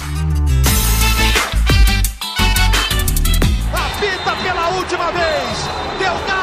Apita 3.74 4.44
pela 4.44 4.70
última 4.78 5.12
vez, 5.12 5.58
deu! 6.00 6.41